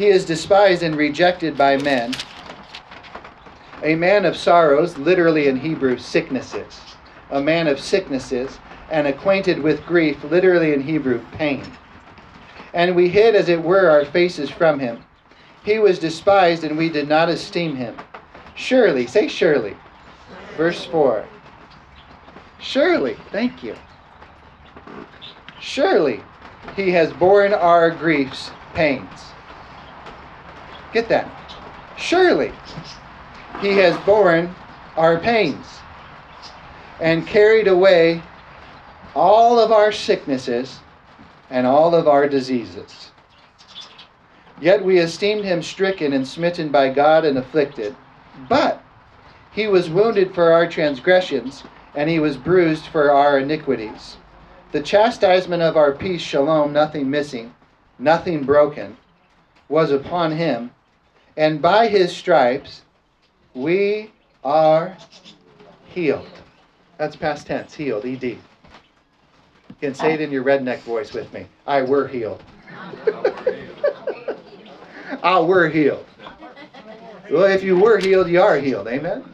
[0.00, 2.14] He is despised and rejected by men,
[3.82, 6.80] a man of sorrows, literally in Hebrew, sicknesses.
[7.30, 8.58] A man of sicknesses,
[8.90, 11.62] and acquainted with grief, literally in Hebrew, pain
[12.72, 15.04] and we hid, as it were, our faces from him.
[15.64, 17.94] He was despised, and we did not esteem him.
[18.54, 19.76] Surely, say surely.
[20.56, 21.26] Verse 4.
[22.58, 23.76] Surely, thank you.
[25.60, 26.22] Surely,
[26.74, 29.20] he has borne our griefs, pains.
[30.92, 31.30] Get that.
[31.96, 32.52] Surely,
[33.60, 34.54] he has borne
[34.96, 35.66] our pains
[37.00, 38.22] and carried away
[39.14, 40.80] all of our sicknesses
[41.48, 43.10] and all of our diseases.
[44.60, 47.96] Yet we esteemed him stricken and smitten by God and afflicted.
[48.48, 48.82] But
[49.52, 51.64] he was wounded for our transgressions,
[51.94, 54.16] and he was bruised for our iniquities.
[54.72, 57.54] The chastisement of our peace, shalom, nothing missing,
[57.98, 58.96] nothing broken,
[59.68, 60.70] was upon him,
[61.40, 62.82] and by his stripes
[63.54, 64.12] we
[64.44, 64.96] are
[65.86, 66.28] healed.
[66.98, 68.38] That's past tense, healed, ED
[69.80, 71.46] can say it in your redneck voice with me.
[71.66, 72.42] I were healed.
[75.22, 76.04] I were healed.
[77.30, 78.88] Well, if you were healed, you are healed.
[78.88, 79.24] Amen.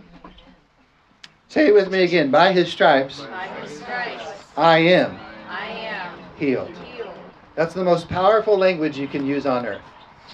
[1.49, 2.31] Say it with me again.
[2.31, 4.23] By his stripes, By his stripes
[4.57, 6.77] I, am I am healed.
[6.77, 7.11] healed.
[7.55, 9.83] That's the most powerful language you can use on earth.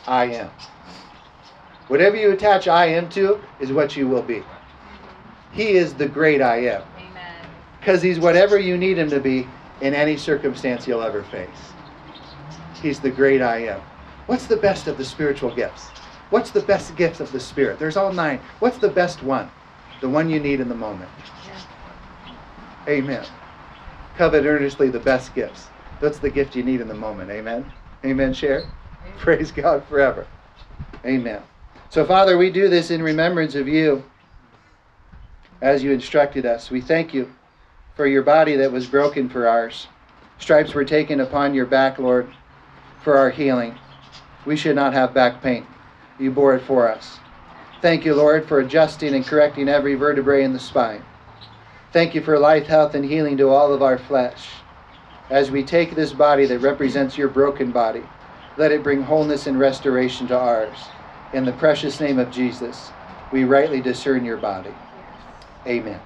[0.07, 0.51] I am.
[1.93, 4.43] Whatever you attach I am to is what you will be.
[5.51, 6.85] He is the great I am.
[7.79, 9.47] Because he's whatever you need him to be
[9.83, 11.75] in any circumstance you'll ever face.
[12.73, 13.83] He's the great I am.
[14.25, 15.91] What's the best of the spiritual gifts?
[16.31, 17.79] What's the best gift of the Spirit?
[17.79, 18.41] There's all nine.
[18.59, 19.51] What's the best one?
[20.01, 21.11] The one you need in the moment.
[22.89, 23.27] Amen.
[24.15, 25.69] Covet earnestly the best gifts.
[26.01, 27.31] That's the gift you need in the moment.
[27.31, 27.71] Amen.
[28.03, 28.65] Amen, share.
[29.19, 30.27] Praise God forever.
[31.05, 31.43] Amen.
[31.93, 34.03] So, Father, we do this in remembrance of you
[35.61, 36.71] as you instructed us.
[36.71, 37.31] We thank you
[37.97, 39.89] for your body that was broken for ours.
[40.39, 42.33] Stripes were taken upon your back, Lord,
[43.03, 43.77] for our healing.
[44.47, 45.67] We should not have back pain.
[46.19, 47.19] You bore it for us.
[47.83, 51.05] Thank you, Lord, for adjusting and correcting every vertebrae in the spine.
[51.93, 54.49] Thank you for life, health, and healing to all of our flesh.
[55.29, 58.05] As we take this body that represents your broken body,
[58.57, 60.89] let it bring wholeness and restoration to ours.
[61.33, 62.93] In the precious name of Jesus,
[63.31, 64.75] we rightly discern your body.
[65.67, 66.01] Amen.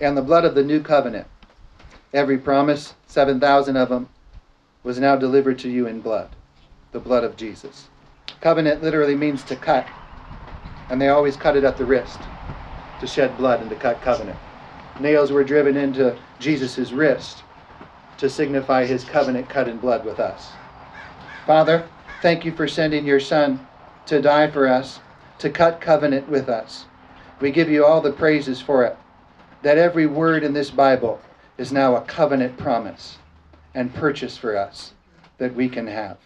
[0.00, 1.26] And the blood of the new covenant,
[2.14, 4.08] every promise, 7,000 of them,
[4.82, 6.30] was now delivered to you in blood,
[6.92, 7.88] the blood of Jesus.
[8.40, 9.88] Covenant literally means to cut,
[10.88, 12.28] and they always cut it at the wrist
[12.98, 14.38] to shed blood and to cut covenant.
[15.00, 17.42] Nails were driven into Jesus' wrist
[18.18, 20.50] to signify his covenant cut in blood with us.
[21.46, 21.86] Father,
[22.22, 23.66] thank you for sending your Son
[24.06, 25.00] to die for us,
[25.38, 26.86] to cut covenant with us.
[27.40, 28.96] We give you all the praises for it.
[29.62, 31.20] That every word in this Bible
[31.58, 33.18] is now a covenant promise
[33.74, 34.92] and purchase for us
[35.38, 36.16] that we can have.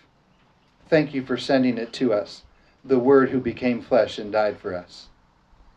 [0.88, 2.42] Thank you for sending it to us,
[2.84, 5.08] the Word who became flesh and died for us.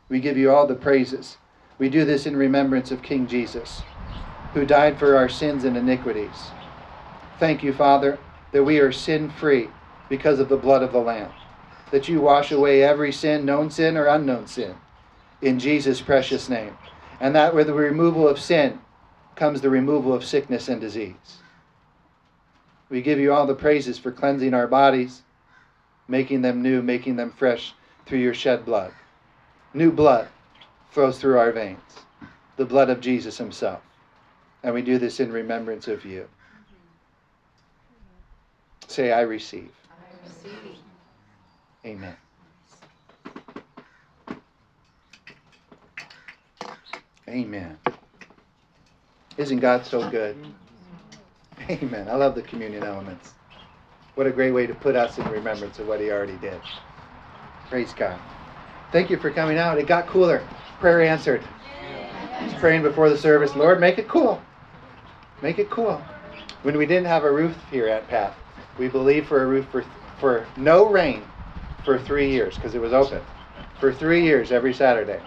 [0.10, 1.38] We give you all the praises.
[1.80, 3.84] We do this in remembrance of King Jesus,
[4.54, 6.52] who died for our sins and iniquities.
[7.40, 8.20] Thank you, Father,
[8.52, 9.70] that we are sin free
[10.08, 11.32] because of the blood of the Lamb,
[11.90, 14.76] that you wash away every sin, known sin or unknown sin,
[15.42, 16.78] in Jesus' precious name,
[17.20, 18.80] and that with the removal of sin
[19.36, 21.40] comes the removal of sickness and disease.
[22.90, 25.24] We give you all the praises for cleansing our bodies,
[26.08, 27.74] making them new, making them fresh
[28.06, 28.92] through your shed blood.
[29.74, 30.28] New blood
[30.94, 31.80] flows through our veins,
[32.56, 33.82] the blood of Jesus himself.
[34.62, 36.28] And we do this in remembrance of you.
[38.88, 39.72] Say, I receive.
[39.90, 40.78] I receive.
[41.84, 42.16] Amen.
[47.28, 47.78] Amen.
[49.38, 50.38] Isn't God so good?
[51.70, 52.08] Amen.
[52.08, 53.34] I love the communion elements.
[54.14, 56.62] What a great way to put us in remembrance of what He already did.
[57.68, 58.20] Praise God.
[58.92, 59.80] Thank you for coming out.
[59.80, 60.44] It got cooler.
[60.80, 61.44] Prayer answered.
[62.40, 64.42] He's praying before the service, Lord, make it cool.
[65.42, 66.02] Make it cool.
[66.64, 68.36] When we didn't have a roof here at Path,
[68.78, 69.84] we believed for a roof for,
[70.20, 71.24] for no rain
[71.84, 73.22] for three years because it was open.
[73.80, 75.20] For three years every Saturday.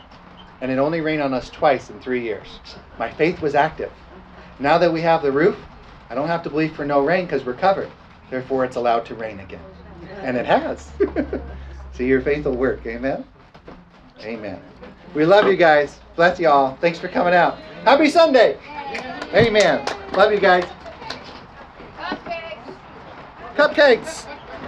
[0.61, 2.61] And it only rained on us twice in three years.
[2.99, 3.93] My faith was active.
[4.59, 5.59] Now that we have the roof,
[6.09, 7.91] I don't have to believe for no rain because we're covered.
[8.31, 9.65] Therefore, it's allowed to rain again.
[10.23, 10.91] And it has.
[11.93, 12.87] See, your faith will work.
[12.87, 13.25] Amen?
[14.23, 14.61] Amen.
[15.15, 15.99] We love you guys.
[16.15, 16.77] Bless you all.
[16.81, 17.59] Thanks for coming out.
[17.85, 18.59] Happy Sunday.
[19.35, 19.87] Amen.
[20.13, 20.65] Love you guys.
[21.99, 22.77] Cupcakes.
[23.57, 24.36] Cupcakes.